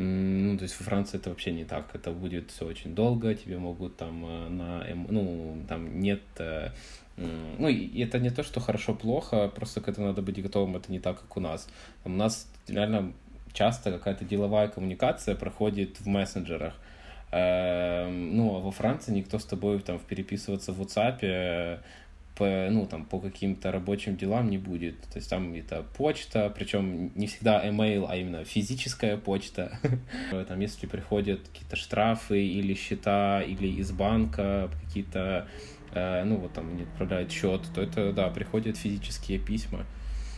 Ну, 0.00 0.56
то 0.56 0.62
есть 0.62 0.78
во 0.78 0.84
Франции 0.84 1.18
это 1.18 1.30
вообще 1.30 1.50
не 1.50 1.64
так. 1.64 1.92
Это 1.92 2.12
будет 2.12 2.52
все 2.52 2.66
очень 2.66 2.94
долго, 2.94 3.34
тебе 3.34 3.58
могут 3.58 3.96
там 3.96 4.24
э, 4.24 4.48
на... 4.48 4.84
Ну, 5.08 5.64
там 5.68 6.00
нет... 6.00 6.22
Э, 6.38 6.70
ну, 7.16 7.66
и 7.66 8.00
это 8.00 8.20
не 8.20 8.30
то, 8.30 8.44
что 8.44 8.60
хорошо-плохо, 8.60 9.48
просто 9.48 9.80
к 9.80 9.88
этому 9.88 10.06
надо 10.06 10.22
быть 10.22 10.40
готовым, 10.40 10.76
это 10.76 10.92
не 10.92 11.00
так, 11.00 11.20
как 11.20 11.36
у 11.36 11.40
нас. 11.40 11.68
У 12.04 12.10
нас 12.10 12.48
реально 12.68 13.12
часто 13.52 13.90
какая-то 13.90 14.24
деловая 14.24 14.68
коммуникация 14.68 15.34
проходит 15.34 15.98
в 15.98 16.06
мессенджерах. 16.06 16.74
Эм, 17.32 18.36
ну, 18.36 18.56
а 18.56 18.60
во 18.60 18.70
Франции 18.70 19.10
никто 19.10 19.40
с 19.40 19.44
тобой 19.44 19.80
там 19.80 19.98
переписываться 19.98 20.72
в 20.72 20.80
WhatsApp 20.80 21.80
по, 22.37 22.67
ну, 22.71 22.87
там, 22.87 23.05
по 23.05 23.19
каким-то 23.19 23.71
рабочим 23.71 24.15
делам 24.15 24.49
не 24.49 24.57
будет. 24.57 24.99
То 25.01 25.19
есть 25.19 25.29
там 25.29 25.53
это 25.53 25.85
почта, 25.97 26.51
причем 26.55 27.11
не 27.15 27.27
всегда 27.27 27.65
email, 27.65 28.07
а 28.09 28.15
именно 28.15 28.43
физическая 28.43 29.17
почта. 29.17 29.79
там, 30.47 30.59
если 30.59 30.87
приходят 30.87 31.41
какие-то 31.47 31.75
штрафы 31.75 32.43
или 32.43 32.73
счета, 32.73 33.41
или 33.41 33.67
из 33.67 33.91
банка 33.91 34.69
какие-то, 34.83 35.47
э, 35.93 36.23
ну, 36.23 36.37
вот 36.37 36.53
там 36.53 36.75
не 36.75 36.83
отправляют 36.83 37.31
счет, 37.31 37.61
то 37.73 37.81
это, 37.81 38.13
да, 38.13 38.29
приходят 38.29 38.77
физические 38.77 39.39
письма. 39.39 39.85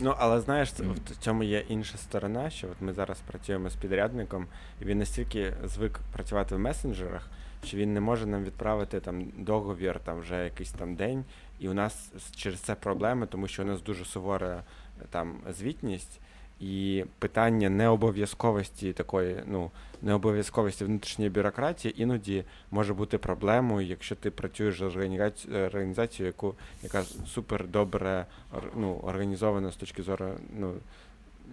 Ну, 0.00 0.14
але 0.18 0.40
знаєш, 0.40 0.72
це, 0.72 0.82
в 0.82 1.16
цьому 1.20 1.42
є 1.42 1.64
інша 1.68 1.98
сторона, 1.98 2.50
що 2.50 2.66
от 2.66 2.80
ми 2.80 2.92
зараз 2.92 3.20
працюємо 3.20 3.70
з 3.70 3.76
підрядником, 3.76 4.46
і 4.82 4.84
він 4.84 4.98
настільки 4.98 5.52
звик 5.64 6.00
працювати 6.12 6.54
в 6.54 6.58
месенджерах, 6.58 7.30
що 7.63 7.77
він 7.77 7.93
не 7.93 8.01
може 8.01 8.25
нам 8.25 8.43
відправити 8.43 8.99
там 8.99 9.31
договір 9.37 9.99
там 9.99 10.19
вже 10.19 10.43
якийсь 10.43 10.71
там 10.71 10.95
день, 10.95 11.25
і 11.59 11.69
у 11.69 11.73
нас 11.73 12.11
через 12.35 12.59
це 12.59 12.75
проблеми, 12.75 13.27
тому 13.27 13.47
що 13.47 13.63
у 13.63 13.65
нас 13.65 13.81
дуже 13.81 14.05
сувора 14.05 14.63
там 15.09 15.35
звітність. 15.49 16.19
І 16.61 17.05
питання 17.19 17.69
необов'язковості 17.69 18.93
такої, 18.93 19.43
ну, 19.47 19.71
необов'язковості 20.01 20.85
внутрішньої 20.85 21.29
бюрократії 21.29 22.01
іноді 22.01 22.43
може 22.71 22.93
бути 22.93 23.17
проблемою, 23.17 23.87
якщо 23.87 24.15
ти 24.15 24.31
працюєш 24.31 24.77
з 24.77 24.81
організацією, 25.65 26.27
яку 26.27 26.55
яка 26.83 27.03
супер 27.03 27.67
добре 27.67 28.25
ну, 28.75 28.99
організована 29.03 29.71
з 29.71 29.75
точки 29.75 30.03
зору 30.03 30.29
ну, 30.59 30.73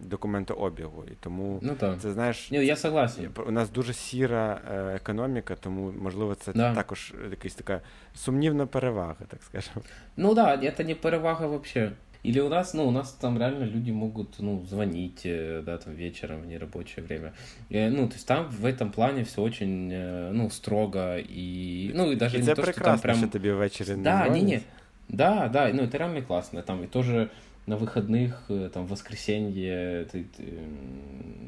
документообігу. 0.02 1.04
І 1.12 1.12
тому 1.20 1.60
ну, 1.62 1.76
так. 1.76 2.00
це 2.00 2.12
знаєш, 2.12 2.52
Ні, 2.52 2.66
я 2.66 2.76
согласен. 2.76 3.30
У 3.48 3.52
нас 3.52 3.70
дуже 3.70 3.94
сіра 3.94 4.62
е, 4.72 4.96
економіка, 4.96 5.56
тому 5.60 5.92
можливо 6.02 6.36
це 6.36 6.54
да. 6.54 6.76
також 6.76 7.14
якась 7.30 7.56
така 7.56 7.82
сумнівна 8.16 8.66
перевага, 8.66 9.16
так 9.28 9.44
скажемо. 9.44 9.82
Ну 10.18 10.36
так, 10.36 10.60
да, 10.60 10.72
це 10.72 10.84
не 10.84 10.96
перевага 10.96 11.48
взагалі. 11.48 11.92
Или 12.26 12.40
у 12.40 12.50
нас, 12.50 12.74
ну, 12.74 12.88
у 12.88 12.92
нас 12.92 13.12
там 13.12 13.38
реально 13.38 13.66
люди 13.66 13.92
могут, 13.92 14.40
ну, 14.40 14.66
звонить, 14.70 15.26
э, 15.26 15.62
да, 15.62 15.78
там 15.78 15.94
вечером 15.94 16.42
в 16.42 16.46
нерабочее 16.46 17.04
время. 17.04 17.34
И, 17.70 17.90
ну, 17.90 18.08
то 18.08 18.16
есть 18.16 18.26
там 18.26 18.48
в 18.50 18.66
этом 18.66 18.92
плане 18.92 19.24
все 19.24 19.42
очень, 19.42 19.92
э, 19.92 20.32
ну, 20.32 20.50
строго 20.50 21.18
и, 21.18 21.92
ну, 21.94 22.12
и 22.12 22.16
даже 22.16 22.38
и 22.38 22.42
не 22.42 22.56
то, 22.56 22.64
что 22.64 22.82
там 22.82 23.00
прям... 23.00 23.18
что 23.18 23.28
тебе 23.28 23.54
вечером 23.54 23.98
не 23.98 24.04
Да, 24.04 24.30
не, 24.30 24.42
не, 24.42 24.62
да, 25.10 25.50
да, 25.50 25.70
ну, 25.74 25.84
это 25.84 25.98
реально 25.98 26.22
классно. 26.22 26.62
Там 26.62 26.84
и 26.84 26.88
тоже 26.88 27.30
на 27.69 27.77
выходных, 27.77 28.45
э, 28.49 28.71
там, 28.73 28.87
в 28.87 28.91
воскресенье 28.91 30.07
ты, 30.11 30.25
ты, 30.25 30.45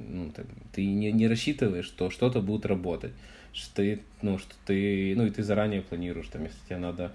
ну, 0.09 0.31
ты, 0.31 0.45
ты 0.73 0.87
не, 0.87 1.11
не 1.13 1.27
рассчитываешь, 1.27 1.87
что 1.87 2.11
что-то 2.11 2.43
будет 2.43 2.67
работать. 2.67 3.13
Что 3.53 3.77
ты, 3.77 4.03
ну, 4.21 4.39
что 4.39 4.55
ты, 4.67 5.15
ну, 5.17 5.25
и 5.25 5.31
ты 5.31 5.43
заранее 5.43 5.81
планируешь, 5.81 6.29
там, 6.29 6.45
если 6.45 6.59
тебе 6.67 6.77
надо 6.77 7.13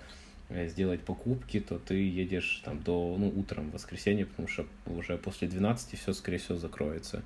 сделать 0.49 1.01
покупки, 1.01 1.59
то 1.59 1.79
ты 1.79 1.95
едешь 1.95 2.61
там 2.63 2.81
до, 2.81 3.15
ну, 3.17 3.33
утром 3.35 3.69
в 3.69 3.73
воскресенье, 3.73 4.25
потому 4.25 4.47
что 4.47 4.65
уже 4.85 5.17
после 5.17 5.47
12 5.47 5.99
все, 5.99 6.13
скорее 6.13 6.37
всего, 6.37 6.57
закроется. 6.57 7.23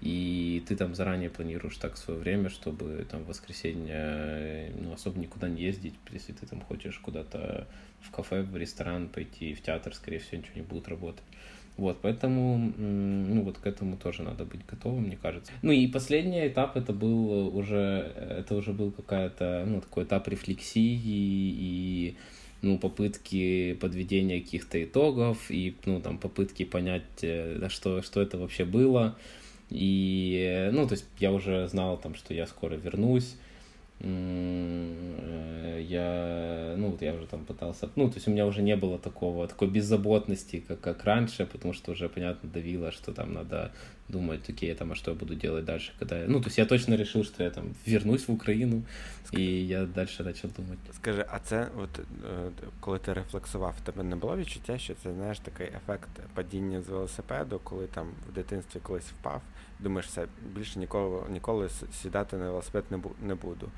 И 0.00 0.64
ты 0.66 0.76
там 0.76 0.94
заранее 0.94 1.28
планируешь 1.28 1.76
так 1.76 1.98
свое 1.98 2.18
время, 2.18 2.48
чтобы 2.48 3.06
там 3.10 3.24
в 3.24 3.26
воскресенье, 3.26 4.72
ну, 4.80 4.92
особо 4.92 5.18
никуда 5.20 5.48
не 5.48 5.62
ездить, 5.62 5.94
если 6.10 6.32
ты 6.32 6.46
там 6.46 6.62
хочешь 6.62 6.98
куда-то 6.98 7.66
в 8.00 8.10
кафе, 8.10 8.42
в 8.42 8.56
ресторан 8.56 9.08
пойти, 9.08 9.52
в 9.52 9.60
театр, 9.60 9.94
скорее 9.94 10.18
всего, 10.18 10.38
ничего 10.38 10.56
не 10.56 10.62
будет 10.62 10.88
работать. 10.88 11.24
Вот, 11.76 11.98
поэтому, 12.02 12.56
ну, 12.78 13.42
вот 13.42 13.58
к 13.58 13.66
этому 13.66 13.96
тоже 13.96 14.22
надо 14.22 14.44
быть 14.44 14.64
готовым, 14.66 15.04
мне 15.04 15.16
кажется. 15.16 15.52
Ну, 15.62 15.72
и 15.72 15.86
последний 15.86 16.48
этап, 16.48 16.76
это 16.76 16.92
был 16.92 17.56
уже, 17.56 18.12
это 18.18 18.54
уже 18.54 18.72
был 18.72 18.92
какая-то, 18.92 19.64
ну, 19.66 19.80
такой 19.80 20.04
этап 20.04 20.28
рефлексии 20.28 20.94
и, 20.94 21.56
и 21.58 22.16
ну, 22.62 22.78
попытки 22.78 23.74
подведения 23.74 24.40
каких-то 24.40 24.82
итогов 24.82 25.50
и, 25.50 25.74
ну, 25.84 26.00
там, 26.00 26.18
попытки 26.18 26.64
понять, 26.64 27.02
э, 27.22 27.68
что, 27.68 28.02
что 28.02 28.20
это 28.20 28.38
вообще 28.38 28.64
было. 28.64 29.16
И, 29.70 30.70
ну, 30.72 30.86
то 30.86 30.94
есть 30.94 31.06
я 31.18 31.32
уже 31.32 31.68
знал, 31.68 31.96
там, 31.98 32.14
что 32.14 32.34
я 32.34 32.46
скоро 32.46 32.74
вернусь, 32.74 33.36
Э, 34.02 35.84
я, 35.86 36.74
ну, 36.78 36.90
вот 36.90 37.02
я 37.02 37.14
уже 37.14 37.26
там 37.26 37.44
пытался, 37.44 37.90
ну, 37.96 38.08
то 38.08 38.16
есть 38.16 38.28
у 38.28 38.30
меня 38.30 38.46
уже 38.46 38.62
не 38.62 38.74
было 38.76 38.98
такого, 38.98 39.46
такой 39.46 39.68
беззаботности, 39.68 40.64
как, 40.66 40.80
как 40.80 41.04
раньше, 41.04 41.44
потому 41.44 41.74
что 41.74 41.92
уже, 41.92 42.08
понятно, 42.08 42.48
давило, 42.48 42.92
что 42.92 43.12
там 43.12 43.34
надо 43.34 43.72
думать, 44.10 44.50
окей, 44.50 44.74
там, 44.74 44.92
а 44.92 44.94
что 44.94 45.10
я 45.10 45.16
буду 45.16 45.34
делать 45.34 45.64
дальше, 45.64 45.92
когда 45.98 46.24
ну, 46.28 46.40
то 46.40 46.46
есть 46.48 46.58
я 46.58 46.66
точно 46.66 46.94
решил, 46.94 47.24
что 47.24 47.42
я 47.42 47.50
там 47.50 47.64
вернусь 47.86 48.28
в 48.28 48.32
Україну, 48.32 48.82
і 49.32 49.66
я 49.66 49.84
далі 49.84 50.08
почав 50.24 50.52
думати. 50.52 50.92
Скажи, 50.92 51.24
а 51.30 51.38
це, 51.38 51.68
от 51.76 52.00
коли 52.80 52.98
ти 52.98 53.12
рефлексував, 53.12 53.74
тебе 53.84 54.02
не 54.02 54.16
було 54.16 54.36
відчуття, 54.36 54.78
що 54.78 54.94
це, 54.94 55.12
знаєш, 55.12 55.38
такий 55.38 55.66
ефект 55.66 56.08
падіння 56.34 56.82
з 56.82 56.88
велосипеду, 56.88 57.60
коли 57.64 57.86
там 57.86 58.08
в 58.30 58.32
дитинстві 58.32 58.80
колись 58.82 59.04
впав, 59.20 59.42
думаєш, 59.80 60.06
все, 60.06 60.26
більше 60.54 60.78
ніколи, 60.78 61.22
ніколи 61.30 61.68
сідати 62.02 62.36
на 62.36 62.44
велосипед 62.44 62.84
не 63.22 63.34
буду. 63.34 63.68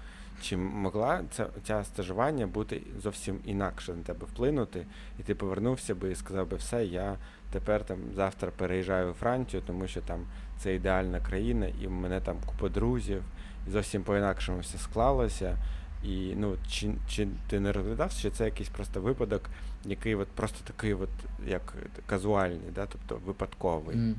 Чи 0.41 0.57
могла 0.57 1.25
ця, 1.31 1.47
ця 1.65 1.85
стажування 1.85 2.47
бути 2.47 2.83
зовсім 3.03 3.39
інакше 3.45 3.95
на 3.95 4.03
тебе 4.03 4.27
вплинути, 4.27 4.87
і 5.19 5.23
ти 5.23 5.35
повернувся 5.35 5.95
би 5.95 6.11
і 6.11 6.15
сказав 6.15 6.51
би, 6.51 6.57
все, 6.57 6.85
я 6.85 7.17
тепер 7.53 7.85
там 7.85 7.99
завтра 8.15 8.51
переїжджаю 8.57 9.11
у 9.11 9.15
Францію, 9.15 9.63
тому 9.67 9.87
що 9.87 10.01
там 10.01 10.25
це 10.59 10.75
ідеальна 10.75 11.21
країна, 11.21 11.69
і 11.83 11.87
в 11.87 11.91
мене 11.91 12.21
там 12.21 12.37
купа 12.47 12.69
друзів, 12.69 13.23
і 13.69 13.71
зовсім 13.71 14.03
по-інакшому 14.03 14.61
все 14.61 14.79
склалося. 14.79 15.57
І 16.05 16.35
ну, 16.37 16.57
чи 16.69 16.95
чи 17.09 17.29
ти 17.49 17.61
не 17.61 17.73
розглядав, 17.73 18.11
що 18.11 18.31
це 18.31 18.45
якийсь 18.45 18.69
просто 18.69 19.01
випадок, 19.01 19.43
який 19.85 20.15
от 20.15 20.29
просто 20.29 20.59
такий, 20.65 20.95
от, 20.95 21.09
як 21.47 21.75
казуальний, 22.07 22.71
да? 22.75 22.87
тобто 22.87 23.27
випадковий? 23.27 23.97
Mm. 23.97 24.15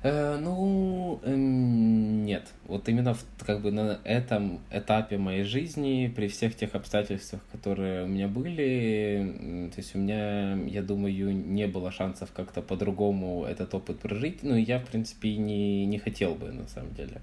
Э, 0.00 0.38
ну, 0.40 1.20
э, 1.24 1.34
нет. 1.34 2.46
Вот 2.66 2.88
именно 2.88 3.14
в, 3.14 3.24
как 3.44 3.62
бы 3.62 3.72
на 3.72 3.98
этом 4.04 4.60
этапе 4.70 5.18
моей 5.18 5.42
жизни, 5.42 6.12
при 6.14 6.28
всех 6.28 6.54
тех 6.54 6.74
обстоятельствах, 6.76 7.42
которые 7.50 8.04
у 8.04 8.06
меня 8.06 8.28
были, 8.28 9.70
то 9.74 9.78
есть 9.78 9.96
у 9.96 9.98
меня, 9.98 10.54
я 10.54 10.82
думаю, 10.82 11.34
не 11.34 11.66
было 11.66 11.90
шансов 11.90 12.30
как-то 12.32 12.62
по-другому 12.62 13.44
этот 13.44 13.74
опыт 13.74 13.98
прожить. 13.98 14.42
Ну, 14.42 14.54
я, 14.54 14.78
в 14.78 14.86
принципе, 14.86 15.36
не, 15.36 15.84
не 15.86 15.98
хотел 15.98 16.36
бы, 16.36 16.52
на 16.52 16.68
самом 16.68 16.94
деле. 16.94 17.20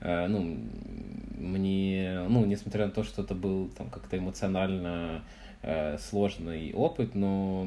Э, 0.00 0.26
ну, 0.26 0.58
мне, 1.38 2.26
ну, 2.28 2.44
несмотря 2.44 2.86
на 2.86 2.92
то, 2.92 3.04
что 3.04 3.22
это 3.22 3.34
был 3.34 3.68
там 3.70 3.88
как-то 3.88 4.18
эмоционально 4.18 5.24
э, 5.62 5.96
сложный 5.96 6.74
опыт, 6.74 7.14
но 7.14 7.66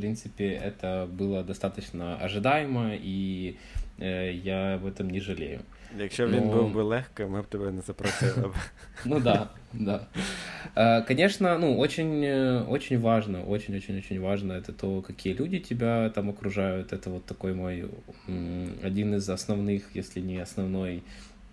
принципе, 0.00 0.44
это 0.44 1.08
было 1.18 1.42
достаточно 1.42 2.16
ожидаемо, 2.24 2.90
и 2.94 3.56
э, 3.98 4.32
я 4.44 4.74
об 4.74 4.84
этом 4.86 5.10
не 5.10 5.20
жалею. 5.20 5.60
Якщо 5.98 6.26
він 6.26 6.48
був 6.48 6.74
би 6.74 6.82
легкий, 6.82 7.26
ми 7.26 7.42
б 7.42 7.46
тебе 7.46 7.70
не 7.70 7.82
запросили. 7.82 8.52
Ну 9.04 9.20
да, 9.20 9.48
да. 9.72 10.06
Конечно, 11.08 11.58
ну, 11.58 11.78
очень, 11.78 12.26
очень 12.68 13.00
важно, 13.00 13.42
очень-очень-очень 13.42 14.20
важно 14.20 14.52
это 14.52 14.72
то, 14.72 15.02
какие 15.02 15.34
люди 15.34 15.58
тебя 15.58 16.10
там 16.10 16.28
окружают. 16.28 16.92
Это 16.92 17.10
вот 17.10 17.24
такой 17.24 17.54
мой 17.54 17.84
один 18.84 19.14
из 19.14 19.30
основных, 19.30 19.96
если 19.96 20.20
не 20.20 20.42
основной 20.42 21.02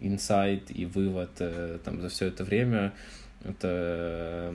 инсайт 0.02 0.64
и 0.80 0.86
вывод 0.86 1.30
э, 1.40 1.78
там 1.84 2.02
за 2.02 2.08
все 2.08 2.26
это 2.26 2.44
время. 2.44 2.92
Это, 3.44 4.54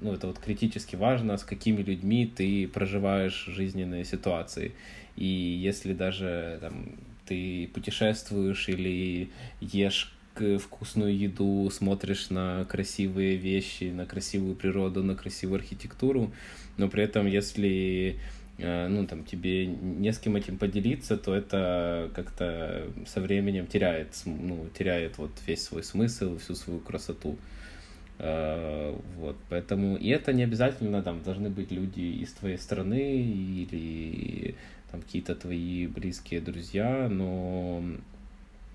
ну, 0.00 0.12
это 0.12 0.26
вот 0.26 0.38
критически 0.38 0.96
важно, 0.96 1.36
с 1.36 1.44
какими 1.44 1.82
людьми 1.82 2.26
ты 2.26 2.68
проживаешь 2.68 3.46
жизненные 3.46 4.04
ситуации. 4.04 4.72
И 5.16 5.24
если 5.24 5.94
даже 5.94 6.58
там, 6.60 6.90
ты 7.26 7.68
путешествуешь 7.72 8.68
или 8.68 9.30
ешь 9.60 10.14
вкусную 10.58 11.18
еду, 11.18 11.68
смотришь 11.70 12.30
на 12.30 12.64
красивые 12.64 13.36
вещи, 13.36 13.84
на 13.84 14.06
красивую 14.06 14.54
природу, 14.54 15.02
на 15.02 15.14
красивую 15.14 15.58
архитектуру, 15.58 16.32
но 16.76 16.88
при 16.88 17.02
этом, 17.02 17.26
если 17.26 18.18
э, 18.56 18.88
ну, 18.88 19.06
там, 19.06 19.24
тебе 19.24 19.66
не 19.66 20.12
с 20.12 20.18
кем 20.18 20.36
этим 20.36 20.56
поделиться, 20.56 21.18
то 21.18 21.34
это 21.34 22.10
как-то 22.14 22.86
со 23.06 23.20
временем 23.20 23.66
теряет, 23.66 24.16
ну, 24.24 24.68
теряет 24.78 25.18
вот 25.18 25.32
весь 25.46 25.62
свой 25.62 25.82
смысл, 25.82 26.38
всю 26.38 26.54
свою 26.54 26.80
красоту. 26.80 27.36
Э, 27.36 27.59
вот, 28.22 29.36
поэтому, 29.48 29.96
и 29.96 30.08
это 30.08 30.32
не 30.32 30.42
обязательно, 30.42 31.02
там, 31.02 31.22
должны 31.22 31.48
быть 31.48 31.70
люди 31.70 32.00
из 32.00 32.32
твоей 32.32 32.58
страны 32.58 33.22
или 33.22 34.54
там 34.90 35.00
какие-то 35.00 35.34
твои 35.34 35.86
близкие 35.86 36.40
друзья, 36.40 37.08
но 37.08 37.82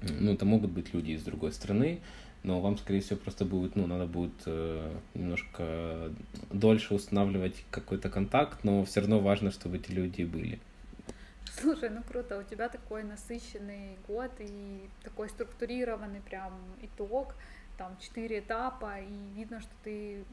ну, 0.01 0.33
это 0.33 0.45
могут 0.45 0.71
быть 0.71 0.93
люди 0.93 1.11
из 1.11 1.23
другой 1.23 1.51
страны, 1.51 1.99
но 2.43 2.59
вам, 2.61 2.77
скорее 2.77 3.01
всего, 3.01 3.17
просто 3.17 3.45
будет, 3.45 3.75
ну, 3.75 3.87
надо 3.87 4.05
будет 4.05 4.33
э, 4.45 4.97
немножко 5.13 6.11
дольше 6.51 6.93
устанавливать 6.93 7.63
какой-то 7.71 8.09
контакт, 8.09 8.63
но 8.63 8.83
все 8.85 9.01
равно 9.01 9.19
важно, 9.19 9.51
чтобы 9.51 9.77
эти 9.77 9.91
люди 9.91 10.23
были. 10.23 10.59
Слушай, 11.59 11.89
ну 11.89 12.01
круто, 12.03 12.37
у 12.37 12.43
тебя 12.43 12.67
такой 12.69 13.03
насыщенный 13.03 13.97
год 14.07 14.31
и 14.39 14.81
такой 15.03 15.29
структурированный 15.29 16.19
прям 16.21 16.53
итог, 16.81 17.35
там 17.77 17.97
четыре 17.99 18.39
этапа, 18.39 18.99
и 18.99 19.37
видно, 19.37 19.59
что 19.61 19.71
ты 19.83 20.23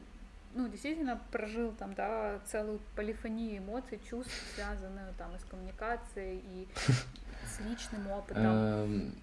ну, 0.55 0.67
действительно 0.67 1.19
прожил 1.31 1.71
там, 1.71 1.93
да, 1.95 2.39
целую 2.45 2.79
полифонию 2.95 3.57
эмоций, 3.57 3.99
чувств, 4.09 4.31
связанную 4.55 5.13
там 5.17 5.35
и 5.35 5.39
с 5.39 5.43
коммуникацией, 5.43 6.41
и 6.53 6.67
с 6.85 7.59
личным 7.67 8.11
опытом. 8.11 8.45
Эм, 8.45 9.15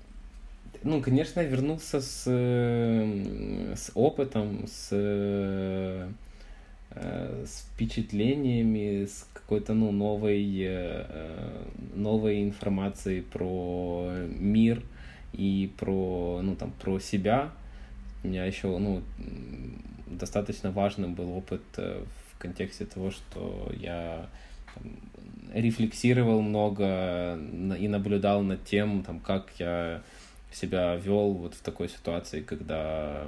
ну, 0.82 1.02
конечно, 1.02 1.40
вернулся 1.40 2.00
с, 2.00 2.24
с 2.26 3.90
опытом, 3.94 4.66
с, 4.66 4.88
э, 4.92 6.08
с 6.94 7.68
впечатлениями, 7.72 9.04
с 9.04 9.26
какой-то, 9.32 9.74
ну, 9.74 9.92
новой, 9.92 10.62
э, 10.62 11.64
новой 11.94 12.42
информацией 12.42 13.20
про 13.20 14.10
мир 14.28 14.82
и 15.32 15.70
про, 15.78 16.40
ну, 16.42 16.56
там, 16.56 16.72
про 16.72 16.98
себя. 16.98 17.50
Меня 18.22 18.44
еще, 18.44 18.76
ну, 18.78 19.02
достаточно 20.06 20.70
важным 20.70 21.14
был 21.14 21.30
опыт 21.36 21.62
э, 21.76 22.04
в 22.32 22.38
контексте 22.38 22.84
того, 22.84 23.10
что 23.10 23.72
я 23.78 24.28
рефлексировал 25.52 26.42
много 26.42 27.38
и 27.78 27.88
наблюдал 27.88 28.42
над 28.42 28.64
тем, 28.64 29.02
там, 29.02 29.20
как 29.20 29.50
я 29.58 30.02
себя 30.52 30.96
вел 30.96 31.32
вот 31.32 31.54
в 31.54 31.62
такой 31.62 31.88
ситуации, 31.88 32.42
когда 32.42 33.24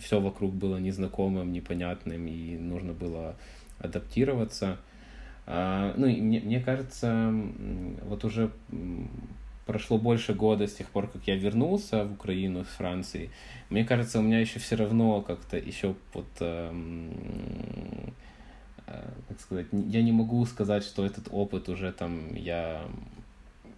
все 0.00 0.20
вокруг 0.20 0.54
было 0.54 0.76
незнакомым, 0.78 1.52
непонятным, 1.52 2.26
и 2.26 2.56
нужно 2.56 2.92
было 2.92 3.36
адаптироваться. 3.78 4.78
А, 5.46 5.94
ну, 5.96 6.06
и 6.06 6.20
мне, 6.20 6.40
мне 6.40 6.60
кажется, 6.60 7.32
вот 8.04 8.24
уже 8.24 8.50
прошло 9.68 9.98
больше 9.98 10.32
года 10.32 10.66
с 10.66 10.72
тех 10.72 10.88
пор, 10.88 11.08
как 11.08 11.28
я 11.28 11.36
вернулся 11.36 12.04
в 12.04 12.12
Украину 12.14 12.64
с 12.64 12.68
Франции. 12.68 13.30
Мне 13.68 13.84
кажется, 13.84 14.18
у 14.18 14.22
меня 14.22 14.40
еще 14.40 14.58
все 14.58 14.76
равно 14.76 15.20
как-то 15.20 15.58
еще 15.58 15.94
вот, 16.14 16.26
эм, 16.40 18.14
э, 18.86 19.10
как 19.28 19.40
сказать, 19.40 19.66
я 19.72 20.02
не 20.02 20.10
могу 20.10 20.46
сказать, 20.46 20.82
что 20.82 21.04
этот 21.04 21.28
опыт 21.30 21.68
уже 21.68 21.92
там 21.92 22.34
я 22.34 22.82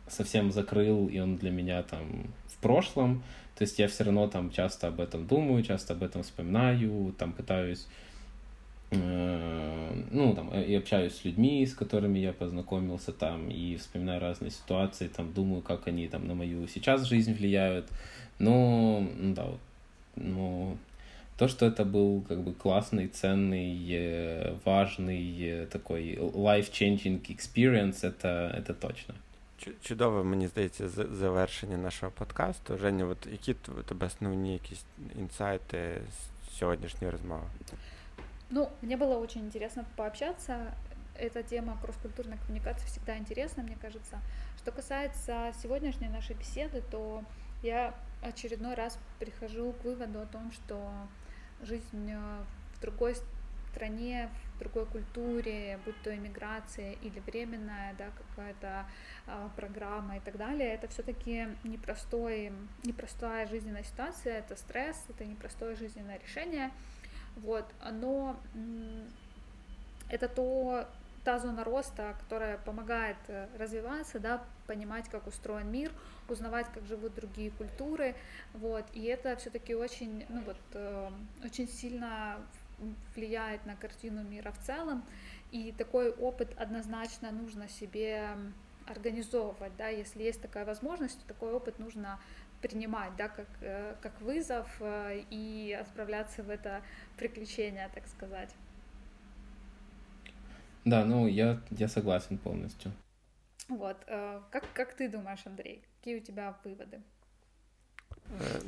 совсем 0.06 0.52
закрыл, 0.52 1.08
и 1.08 1.18
он 1.18 1.36
для 1.36 1.50
меня 1.50 1.82
там 1.82 2.06
в 2.46 2.56
прошлом. 2.58 3.24
То 3.56 3.62
есть 3.62 3.80
я 3.80 3.88
все 3.88 4.04
равно 4.04 4.28
там 4.28 4.52
часто 4.52 4.86
об 4.86 5.00
этом 5.00 5.26
думаю, 5.26 5.64
часто 5.64 5.94
об 5.94 6.04
этом 6.04 6.22
вспоминаю, 6.22 7.12
там 7.18 7.32
пытаюсь 7.32 7.88
ну, 8.91 10.33
там, 10.35 10.53
и 10.53 10.75
общаюсь 10.75 11.15
с 11.15 11.25
людьми, 11.25 11.65
с 11.65 11.73
которыми 11.73 12.19
я 12.19 12.33
познакомился 12.33 13.11
там, 13.11 13.49
и 13.49 13.75
вспоминаю 13.77 14.21
разные 14.21 14.51
ситуации, 14.51 15.07
там, 15.07 15.33
думаю, 15.33 15.61
как 15.61 15.87
они 15.87 16.07
там 16.07 16.27
на 16.27 16.35
мою 16.35 16.67
сейчас 16.67 17.03
жизнь 17.03 17.33
влияют. 17.33 17.85
Но, 18.39 19.05
ну, 19.17 19.33
да, 19.33 19.43
вот, 19.43 19.59
ну, 20.15 20.77
то, 21.37 21.47
что 21.47 21.65
это 21.65 21.83
был 21.83 22.21
как 22.27 22.39
бы 22.39 22.53
классный, 22.53 23.07
ценный, 23.07 23.87
э, 23.89 24.55
важный 24.63 25.35
э, 25.41 25.65
такой 25.65 26.15
life-changing 26.15 27.21
experience, 27.27 28.03
это, 28.03 28.53
это 28.57 28.73
точно. 28.73 29.15
Чудове, 29.81 30.23
мені 30.23 30.47
здається, 30.47 30.89
завершення 30.89 31.77
нашого 31.77 32.11
подкасту. 32.11 32.77
Женя, 32.77 33.05
от 33.05 33.27
які 33.31 33.53
тебе 33.85 34.07
основні 34.07 34.53
якісь 34.53 34.85
інсайти 35.19 36.01
з 36.11 36.57
сьогоднішньої 36.57 37.11
розмови? 37.11 37.43
Ну, 38.50 38.68
мне 38.82 38.96
было 38.96 39.16
очень 39.16 39.42
интересно 39.42 39.84
пообщаться. 39.96 40.74
Эта 41.14 41.42
тема 41.42 41.78
кросс-культурной 41.80 42.38
коммуникации 42.38 42.86
всегда 42.86 43.16
интересна, 43.16 43.62
мне 43.62 43.76
кажется. 43.80 44.18
Что 44.58 44.72
касается 44.72 45.52
сегодняшней 45.62 46.08
нашей 46.08 46.34
беседы, 46.34 46.82
то 46.90 47.22
я 47.62 47.94
очередной 48.22 48.74
раз 48.74 48.98
прихожу 49.20 49.72
к 49.72 49.84
выводу 49.84 50.20
о 50.20 50.26
том, 50.26 50.50
что 50.50 50.90
жизнь 51.62 52.10
э, 52.10 52.44
в 52.74 52.80
другой 52.80 53.14
стране, 53.70 54.28
в 54.56 54.58
другой 54.58 54.86
культуре, 54.86 55.78
будь 55.84 56.00
то 56.02 56.14
иммиграция 56.14 56.92
или 57.02 57.20
временная, 57.20 57.94
да, 57.96 58.10
какая-то 58.10 58.86
а, 59.26 59.48
программа 59.56 60.16
и 60.16 60.20
так 60.20 60.36
далее, 60.36 60.74
это 60.74 60.88
все-таки 60.88 61.46
непростой, 61.62 62.52
непростая 62.82 63.46
жизненная 63.46 63.84
ситуация, 63.84 64.38
это 64.38 64.56
стресс, 64.56 65.04
это 65.08 65.24
непростое 65.24 65.76
жизненное 65.76 66.18
решение, 66.18 66.72
вот, 67.36 67.64
но 67.90 68.36
это 70.08 70.28
то, 70.28 70.86
та 71.24 71.38
зона 71.38 71.64
роста, 71.64 72.16
которая 72.20 72.58
помогает 72.58 73.16
э, 73.28 73.46
развиваться, 73.58 74.18
да, 74.18 74.42
понимать, 74.66 75.08
как 75.08 75.26
устроен 75.26 75.70
мир, 75.70 75.92
узнавать, 76.28 76.66
как 76.72 76.84
живут 76.86 77.14
другие 77.14 77.50
культуры, 77.50 78.14
вот, 78.54 78.84
и 78.94 79.04
это 79.04 79.36
все-таки 79.36 79.74
очень, 79.74 80.24
ну 80.28 80.42
вот, 80.42 80.56
э, 80.72 81.10
очень 81.44 81.68
сильно 81.68 82.38
влияет 83.14 83.66
на 83.66 83.76
картину 83.76 84.22
мира 84.22 84.52
в 84.52 84.58
целом, 84.64 85.04
и 85.50 85.72
такой 85.72 86.10
опыт 86.10 86.48
однозначно 86.56 87.30
нужно 87.30 87.68
себе 87.68 88.30
организовывать, 88.86 89.76
да, 89.76 89.88
если 89.88 90.22
есть 90.22 90.40
такая 90.40 90.64
возможность, 90.64 91.20
то 91.20 91.28
такой 91.28 91.52
опыт 91.52 91.78
нужно 91.78 92.18
принимать, 92.61 93.15
да, 93.17 93.27
как, 93.27 93.47
э, 93.61 93.95
как 94.01 94.21
вызов 94.21 94.67
э, 94.79 95.23
и 95.29 95.77
отправляться 95.81 96.43
в 96.43 96.49
это 96.49 96.81
приключение, 97.17 97.89
так 97.93 98.07
сказать. 98.07 98.55
Да, 100.85 101.05
ну 101.05 101.27
я, 101.27 101.59
я 101.71 101.87
согласен 101.87 102.37
полностью. 102.37 102.91
Вот, 103.69 103.97
э, 104.07 104.41
как, 104.51 104.63
как 104.73 104.93
ты 104.93 105.09
думаешь, 105.09 105.45
Андрей, 105.45 105.83
какие 105.97 106.17
у 106.17 106.21
тебя 106.21 106.55
виводи? 106.63 106.99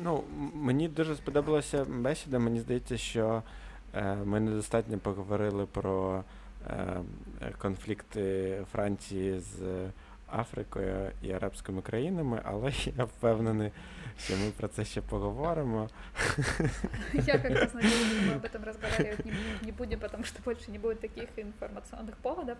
Ну, 0.01 0.23
мені 0.53 0.87
дуже 0.87 1.15
сподобалася 1.15 1.85
бесіда. 1.85 2.39
Мені 2.39 2.59
здається, 2.59 2.97
що 2.97 3.43
ми 4.25 4.39
недостатньо 4.39 4.97
поговорили 4.99 5.65
про 5.65 6.23
конфлікти 7.57 8.65
Франції 8.71 9.39
з 9.39 9.89
Африкою 10.32 11.10
і 11.22 11.32
арабськими 11.32 11.82
країнами, 11.82 12.42
але 12.44 12.72
я 12.96 13.04
впевнений, 13.04 13.72
що 14.18 14.36
ми 14.36 14.50
про 14.50 14.68
це 14.68 14.84
ще 14.84 15.00
поговоримо. 15.00 15.88
Я 17.12 17.38
как 17.38 17.50
раз 17.50 17.74
надеюсь, 17.74 18.06
что 18.06 18.26
мы 18.26 18.34
об 18.34 18.44
этом 18.44 18.64
разговаривать 18.64 19.24
не, 19.24 19.32
не 19.62 19.72
будем, 19.72 20.00
потому 20.00 20.24
что 20.24 20.42
больше 20.44 20.70
не 20.70 20.78
будет 20.78 21.00
таких 21.00 21.28
информационных 21.36 22.16
поводов. 22.22 22.58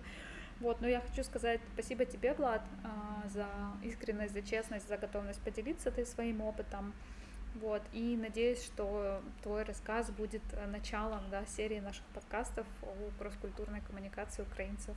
Вот, 0.60 0.80
но 0.80 0.88
я 0.88 1.00
хочу 1.00 1.24
сказать 1.24 1.60
спасибо 1.74 2.04
тебе, 2.04 2.34
Влад, 2.34 2.62
за 3.34 3.46
искренность, 3.82 4.32
за 4.32 4.42
честность, 4.42 4.88
за 4.88 4.96
готовность 4.96 5.40
поделиться 5.40 5.90
ты 5.90 6.06
своим 6.06 6.40
опытом. 6.40 6.92
Вот, 7.54 7.82
и 7.92 8.16
надеюсь, 8.16 8.64
что 8.64 9.20
твой 9.42 9.64
рассказ 9.64 10.10
будет 10.10 10.42
началом 10.68 11.20
да, 11.30 11.44
серии 11.46 11.80
наших 11.80 12.04
подкастов 12.14 12.66
о 12.82 12.94
кросс-культурной 13.18 13.80
коммуникации 13.80 14.42
украинцев 14.42 14.96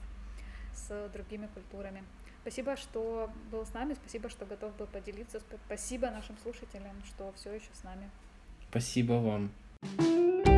с 0.73 1.09
другими 1.09 1.47
культурами. 1.47 2.03
Спасибо, 2.45 2.75
что 2.75 3.31
был 3.49 3.65
с 3.65 3.73
нами, 3.73 3.95
спасибо, 3.95 4.29
что 4.29 4.45
готов 4.45 4.75
был 4.75 4.85
поделиться, 4.85 5.41
спасибо 5.65 6.11
нашим 6.11 6.35
слушателям, 6.43 6.95
что 7.03 7.33
все 7.35 7.55
еще 7.55 7.69
с 7.73 7.83
нами. 7.83 8.07
Спасибо 8.69 9.13
вам. 9.13 10.54